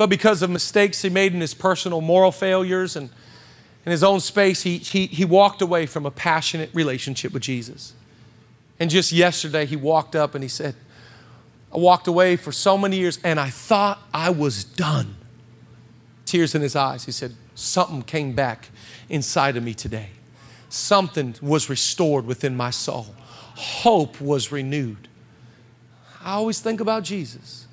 but 0.00 0.08
because 0.08 0.40
of 0.40 0.48
mistakes 0.48 1.02
he 1.02 1.10
made 1.10 1.34
in 1.34 1.42
his 1.42 1.52
personal 1.52 2.00
moral 2.00 2.32
failures 2.32 2.96
and 2.96 3.10
in 3.84 3.92
his 3.92 4.02
own 4.02 4.18
space, 4.20 4.62
he, 4.62 4.78
he, 4.78 5.04
he 5.04 5.26
walked 5.26 5.60
away 5.60 5.84
from 5.84 6.06
a 6.06 6.10
passionate 6.10 6.70
relationship 6.72 7.34
with 7.34 7.42
Jesus. 7.42 7.92
And 8.78 8.88
just 8.88 9.12
yesterday, 9.12 9.66
he 9.66 9.76
walked 9.76 10.16
up 10.16 10.34
and 10.34 10.42
he 10.42 10.48
said, 10.48 10.74
I 11.70 11.76
walked 11.76 12.08
away 12.08 12.36
for 12.36 12.50
so 12.50 12.78
many 12.78 12.96
years 12.96 13.18
and 13.22 13.38
I 13.38 13.50
thought 13.50 13.98
I 14.14 14.30
was 14.30 14.64
done. 14.64 15.16
Tears 16.24 16.54
in 16.54 16.62
his 16.62 16.74
eyes. 16.74 17.04
He 17.04 17.12
said, 17.12 17.34
Something 17.54 18.00
came 18.00 18.32
back 18.32 18.70
inside 19.10 19.58
of 19.58 19.62
me 19.62 19.74
today. 19.74 20.08
Something 20.70 21.34
was 21.42 21.68
restored 21.68 22.24
within 22.24 22.56
my 22.56 22.70
soul. 22.70 23.14
Hope 23.54 24.18
was 24.18 24.50
renewed. 24.50 25.08
I 26.24 26.36
always 26.36 26.58
think 26.58 26.80
about 26.80 27.02
Jesus. 27.02 27.66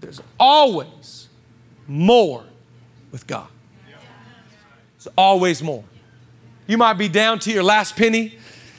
There's 0.00 0.20
always 0.38 1.28
more 1.86 2.44
with 3.12 3.26
God. 3.26 3.48
There's 4.98 5.12
always 5.16 5.62
more. 5.62 5.84
You 6.66 6.78
might 6.78 6.94
be 6.94 7.08
down 7.08 7.38
to 7.40 7.52
your 7.52 7.62
last 7.62 7.96
penny, 7.96 8.38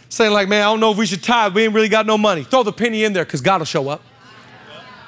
saying, 0.09 0.33
like, 0.33 0.47
man, 0.47 0.61
I 0.61 0.65
don't 0.65 0.79
know 0.79 0.91
if 0.91 0.97
we 0.97 1.05
should 1.05 1.23
tithe. 1.23 1.53
We 1.53 1.63
ain't 1.63 1.73
really 1.73 1.89
got 1.89 2.05
no 2.05 2.17
money. 2.17 2.43
Throw 2.43 2.63
the 2.63 2.73
penny 2.73 3.03
in 3.03 3.13
there 3.13 3.25
because 3.25 3.41
God 3.41 3.59
will 3.59 3.65
show 3.65 3.89
up. 3.89 4.01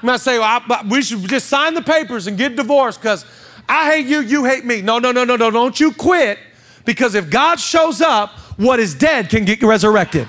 You 0.02 0.08
might 0.08 0.22
say, 0.22 0.40
well, 0.40 0.62
I, 0.70 0.86
we 0.90 1.02
should 1.02 1.22
just 1.28 1.48
sign 1.48 1.74
the 1.74 1.82
papers 1.82 2.28
and 2.28 2.38
get 2.38 2.56
divorced 2.56 3.02
because 3.02 3.26
I 3.68 3.92
hate 3.92 4.06
you, 4.06 4.22
you 4.22 4.46
hate 4.46 4.64
me. 4.64 4.82
No, 4.82 4.98
no, 4.98 5.12
no, 5.12 5.26
no, 5.26 5.36
no. 5.36 5.52
Don't 5.52 5.78
you 5.80 5.92
quit 5.92 6.40
because 6.86 7.16
if 7.16 7.30
God 7.30 7.60
shows 7.60 8.02
up, 8.02 8.32
what 8.58 8.80
is 8.80 8.96
dead 8.96 9.30
can 9.30 9.46
get 9.46 9.62
resurrected. 9.62 10.28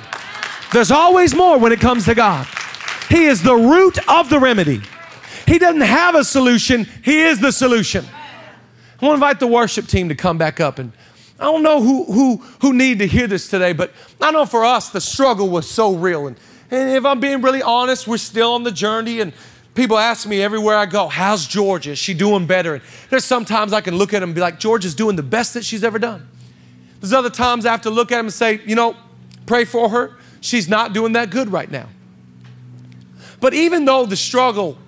There's 0.73 0.90
always 0.90 1.35
more 1.35 1.59
when 1.59 1.73
it 1.73 1.81
comes 1.81 2.05
to 2.05 2.14
God. 2.14 2.47
He 3.09 3.25
is 3.25 3.43
the 3.43 3.55
root 3.55 3.99
of 4.09 4.31
the 4.31 4.38
remedy. 4.38 4.83
He 5.51 5.59
doesn't 5.59 5.81
have 5.81 6.15
a 6.15 6.23
solution, 6.23 6.87
He 7.03 7.23
is 7.23 7.41
the 7.41 7.51
solution. 7.51 8.05
I 8.05 9.05
want 9.05 9.11
to 9.11 9.15
invite 9.15 9.41
the 9.41 9.49
worship 9.49 9.89
team 9.89 10.09
to 10.09 10.15
come 10.15 10.39
back 10.39 10.61
up. 10.61 10.79
And 10.79 10.93
I 11.41 11.45
don't 11.47 11.65
know 11.65 11.83
who, 11.83 12.05
who, 12.05 12.37
who 12.61 12.73
need 12.73 13.01
to 13.01 13.09
hear 13.09 13.27
this 13.27 13.49
today, 13.49 13.73
but 13.73 13.93
I 14.21 14.31
know 14.31 14.47
for 14.47 14.65
us, 14.65 14.91
the 14.91 15.01
struggle 15.01 15.49
was 15.49 15.69
so 15.69 15.97
real. 15.97 16.29
And, 16.29 16.37
and 16.71 16.91
if 16.91 17.05
I'm 17.05 17.19
being 17.19 17.43
really 17.43 17.63
honest, 17.63 18.07
we're 18.07 18.19
still 18.19 18.53
on 18.53 18.63
the 18.63 18.71
journey. 18.71 19.19
And 19.19 19.33
people 19.75 19.99
ask 19.99 20.25
me 20.25 20.41
everywhere 20.41 20.77
I 20.77 20.87
go, 20.87 21.09
How's 21.09 21.49
Georgia? 21.49 21.91
Is 21.91 21.99
she 21.99 22.15
doing 22.15 22.47
better? 22.47 22.75
And 22.75 22.85
there's 23.09 23.25
sometimes 23.25 23.73
I 23.73 23.81
can 23.81 23.97
look 23.97 24.15
at 24.15 24.21
them 24.21 24.29
and 24.29 24.35
be 24.37 24.41
like, 24.41 24.61
Georgia's 24.61 24.95
doing 24.95 25.17
the 25.17 25.25
best 25.25 25.55
that 25.55 25.65
she's 25.65 25.83
ever 25.83 25.99
done. 25.99 26.29
There's 27.01 27.13
other 27.13 27.29
times 27.31 27.67
I 27.67 27.73
have 27.73 27.83
to 27.83 27.91
look 27.91 28.13
at 28.13 28.19
them 28.19 28.27
and 28.27 28.33
say, 28.33 28.61
You 28.67 28.77
know, 28.77 28.95
pray 29.47 29.65
for 29.65 29.89
her. 29.89 30.17
She's 30.43 30.69
not 30.69 30.93
doing 30.93 31.15
that 31.15 31.31
good 31.31 31.51
right 31.51 31.69
now. 31.69 31.89
But 33.41 33.53
even 33.53 33.85
though 33.85 34.07
the 34.07 34.17
struggle 34.17 34.79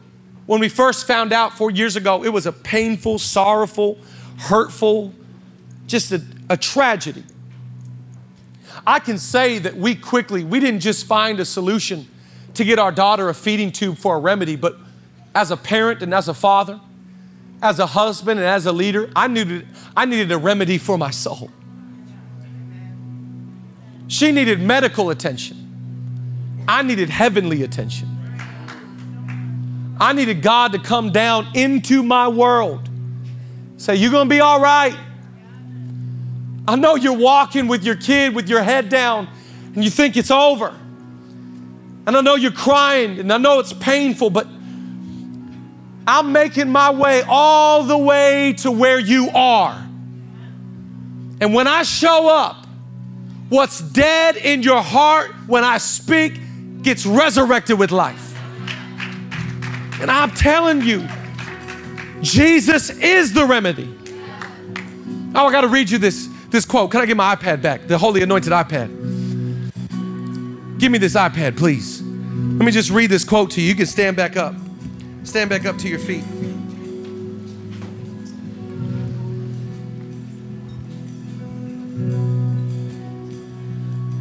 when 0.46 0.60
we 0.60 0.68
first 0.68 1.06
found 1.06 1.32
out 1.32 1.56
four 1.56 1.70
years 1.70 1.96
ago, 1.96 2.24
it 2.24 2.30
was 2.30 2.46
a 2.46 2.52
painful, 2.52 3.18
sorrowful, 3.18 3.98
hurtful, 4.38 5.14
just 5.86 6.12
a, 6.12 6.22
a 6.50 6.56
tragedy. 6.56 7.24
I 8.86 8.98
can 8.98 9.18
say 9.18 9.58
that 9.58 9.76
we 9.76 9.94
quickly, 9.94 10.44
we 10.44 10.58
didn't 10.58 10.80
just 10.80 11.06
find 11.06 11.38
a 11.38 11.44
solution 11.44 12.08
to 12.54 12.64
get 12.64 12.78
our 12.78 12.92
daughter 12.92 13.28
a 13.28 13.34
feeding 13.34 13.70
tube 13.70 13.96
for 13.96 14.16
a 14.16 14.18
remedy, 14.18 14.56
but 14.56 14.76
as 15.34 15.50
a 15.50 15.56
parent 15.56 16.02
and 16.02 16.12
as 16.12 16.28
a 16.28 16.34
father, 16.34 16.80
as 17.62 17.78
a 17.78 17.86
husband 17.86 18.40
and 18.40 18.48
as 18.48 18.66
a 18.66 18.72
leader, 18.72 19.10
I 19.14 19.28
needed, 19.28 19.66
I 19.96 20.04
needed 20.04 20.32
a 20.32 20.38
remedy 20.38 20.78
for 20.78 20.98
my 20.98 21.10
soul. 21.10 21.50
She 24.08 24.32
needed 24.32 24.60
medical 24.60 25.10
attention. 25.10 26.64
I 26.68 26.82
needed 26.82 27.08
heavenly 27.08 27.62
attention. 27.62 28.11
I 30.02 30.12
needed 30.12 30.42
God 30.42 30.72
to 30.72 30.80
come 30.80 31.12
down 31.12 31.46
into 31.54 32.02
my 32.02 32.26
world. 32.26 32.88
Say, 33.76 33.94
You're 33.94 34.10
going 34.10 34.28
to 34.28 34.34
be 34.34 34.40
all 34.40 34.60
right. 34.60 34.98
I 36.66 36.74
know 36.74 36.96
you're 36.96 37.16
walking 37.16 37.68
with 37.68 37.84
your 37.84 37.94
kid 37.94 38.34
with 38.34 38.48
your 38.48 38.64
head 38.64 38.88
down 38.88 39.28
and 39.76 39.84
you 39.84 39.90
think 39.90 40.16
it's 40.16 40.32
over. 40.32 40.74
And 42.04 42.16
I 42.16 42.20
know 42.20 42.34
you're 42.34 42.50
crying 42.50 43.20
and 43.20 43.32
I 43.32 43.38
know 43.38 43.60
it's 43.60 43.72
painful, 43.72 44.30
but 44.30 44.48
I'm 46.08 46.32
making 46.32 46.68
my 46.68 46.90
way 46.90 47.22
all 47.28 47.84
the 47.84 47.96
way 47.96 48.54
to 48.54 48.72
where 48.72 48.98
you 48.98 49.30
are. 49.30 49.74
And 51.40 51.54
when 51.54 51.68
I 51.68 51.84
show 51.84 52.28
up, 52.28 52.66
what's 53.50 53.80
dead 53.80 54.36
in 54.36 54.64
your 54.64 54.82
heart 54.82 55.30
when 55.46 55.62
I 55.62 55.78
speak 55.78 56.40
gets 56.82 57.06
resurrected 57.06 57.78
with 57.78 57.92
life. 57.92 58.31
And 60.02 60.10
I'm 60.10 60.32
telling 60.32 60.82
you, 60.82 61.08
Jesus 62.22 62.90
is 62.90 63.32
the 63.32 63.46
remedy. 63.46 63.88
Oh, 65.32 65.46
I 65.46 65.52
got 65.52 65.60
to 65.60 65.68
read 65.68 65.88
you 65.90 65.98
this, 65.98 66.28
this 66.48 66.64
quote. 66.64 66.90
Can 66.90 67.00
I 67.00 67.06
get 67.06 67.16
my 67.16 67.36
iPad 67.36 67.62
back? 67.62 67.86
The 67.86 67.96
holy 67.96 68.20
anointed 68.20 68.52
iPad. 68.52 68.88
Give 70.78 70.90
me 70.90 70.98
this 70.98 71.14
iPad, 71.14 71.56
please. 71.56 72.02
Let 72.02 72.66
me 72.66 72.72
just 72.72 72.90
read 72.90 73.10
this 73.10 73.22
quote 73.22 73.52
to 73.52 73.60
you. 73.60 73.68
You 73.68 73.74
can 73.76 73.86
stand 73.86 74.16
back 74.16 74.36
up. 74.36 74.56
Stand 75.22 75.48
back 75.48 75.66
up 75.66 75.78
to 75.78 75.88
your 75.88 76.00
feet. 76.00 76.24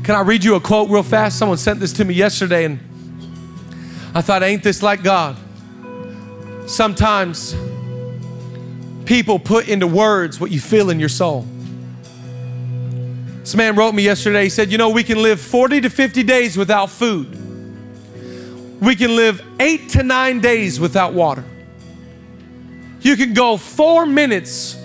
Can 0.04 0.16
I 0.16 0.22
read 0.22 0.44
you 0.44 0.54
a 0.54 0.60
quote 0.60 0.92
real 0.92 1.02
fast? 1.02 1.40
Someone 1.40 1.58
sent 1.58 1.80
this 1.80 1.92
to 1.94 2.06
me 2.06 2.14
yesterday, 2.14 2.66
and 2.66 2.80
I 4.14 4.22
thought, 4.22 4.44
ain't 4.44 4.62
this 4.62 4.84
like 4.84 5.02
God? 5.02 5.38
Sometimes 6.72 7.54
people 9.04 9.40
put 9.40 9.68
into 9.68 9.88
words 9.88 10.40
what 10.40 10.52
you 10.52 10.62
feel 10.62 10.90
in 10.90 11.02
your 11.02 11.10
soul. 11.10 11.46
This 13.42 13.56
man 13.56 13.76
wrote 13.76 13.94
me 13.94 14.04
yesterday. 14.04 14.44
He 14.44 14.50
said, 14.50 14.72
You 14.72 14.78
know, 14.78 14.90
we 14.90 15.04
can 15.04 15.22
live 15.22 15.42
40 15.42 15.82
to 15.82 15.90
50 15.90 16.24
days 16.24 16.56
without 16.56 16.90
food, 16.90 17.28
we 18.80 18.96
can 18.96 19.18
live 19.18 19.46
eight 19.60 19.90
to 19.90 20.04
nine 20.04 20.40
days 20.40 20.80
without 20.80 21.14
water. 21.14 21.44
You 23.02 23.18
can 23.18 23.34
go 23.34 23.58
four 23.58 24.06
minutes 24.06 24.78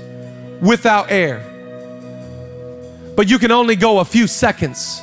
without 0.60 1.08
air, 1.08 1.38
but 3.14 3.30
you 3.30 3.38
can 3.38 3.52
only 3.52 3.76
go 3.76 4.00
a 4.00 4.04
few 4.04 4.26
seconds 4.26 5.00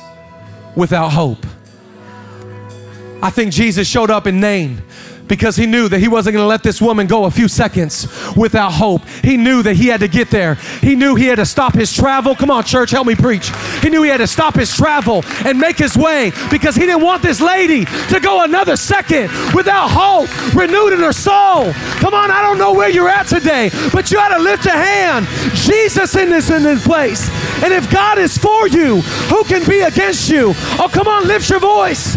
without 0.76 1.12
hope. 1.12 1.46
I 3.22 3.30
think 3.30 3.54
Jesus 3.54 3.88
showed 3.88 4.10
up 4.10 4.26
in 4.26 4.38
Nain 4.38 4.82
because 5.28 5.56
he 5.56 5.66
knew 5.66 5.88
that 5.88 5.98
he 5.98 6.08
wasn't 6.08 6.34
going 6.34 6.44
to 6.44 6.48
let 6.48 6.62
this 6.62 6.80
woman 6.80 7.06
go 7.06 7.24
a 7.24 7.30
few 7.30 7.48
seconds 7.48 8.06
without 8.36 8.70
hope. 8.70 9.02
He 9.22 9.36
knew 9.36 9.62
that 9.62 9.74
he 9.74 9.88
had 9.88 10.00
to 10.00 10.08
get 10.08 10.30
there. 10.30 10.54
He 10.80 10.94
knew 10.94 11.14
he 11.14 11.26
had 11.26 11.36
to 11.36 11.46
stop 11.46 11.74
his 11.74 11.92
travel. 11.92 12.34
Come 12.34 12.50
on, 12.50 12.64
church, 12.64 12.90
help 12.90 13.06
me 13.06 13.14
preach. 13.14 13.50
He 13.80 13.88
knew 13.90 14.02
he 14.02 14.10
had 14.10 14.18
to 14.18 14.26
stop 14.26 14.54
his 14.54 14.74
travel 14.74 15.24
and 15.44 15.58
make 15.58 15.78
his 15.78 15.96
way 15.96 16.32
because 16.50 16.74
he 16.74 16.82
didn't 16.82 17.02
want 17.02 17.22
this 17.22 17.40
lady 17.40 17.84
to 17.84 18.20
go 18.20 18.44
another 18.44 18.76
second 18.76 19.30
without 19.54 19.88
hope 19.90 20.28
renewed 20.54 20.92
in 20.92 21.00
her 21.00 21.12
soul. 21.12 21.72
Come 22.00 22.14
on, 22.14 22.30
I 22.30 22.42
don't 22.42 22.58
know 22.58 22.72
where 22.72 22.90
you're 22.90 23.08
at 23.08 23.26
today, 23.26 23.70
but 23.92 24.10
you 24.10 24.18
ought 24.18 24.36
to 24.36 24.42
lift 24.42 24.66
a 24.66 24.70
hand. 24.70 25.26
Jesus 25.54 26.14
in 26.16 26.30
this 26.30 26.50
in 26.50 26.62
this 26.62 26.84
place. 26.86 27.28
And 27.62 27.72
if 27.72 27.90
God 27.90 28.18
is 28.18 28.36
for 28.36 28.68
you, 28.68 29.00
who 29.00 29.44
can 29.44 29.66
be 29.68 29.80
against 29.80 30.28
you? 30.28 30.52
Oh, 30.78 30.88
come 30.92 31.08
on, 31.08 31.26
lift 31.26 31.48
your 31.48 31.60
voice. 31.60 32.16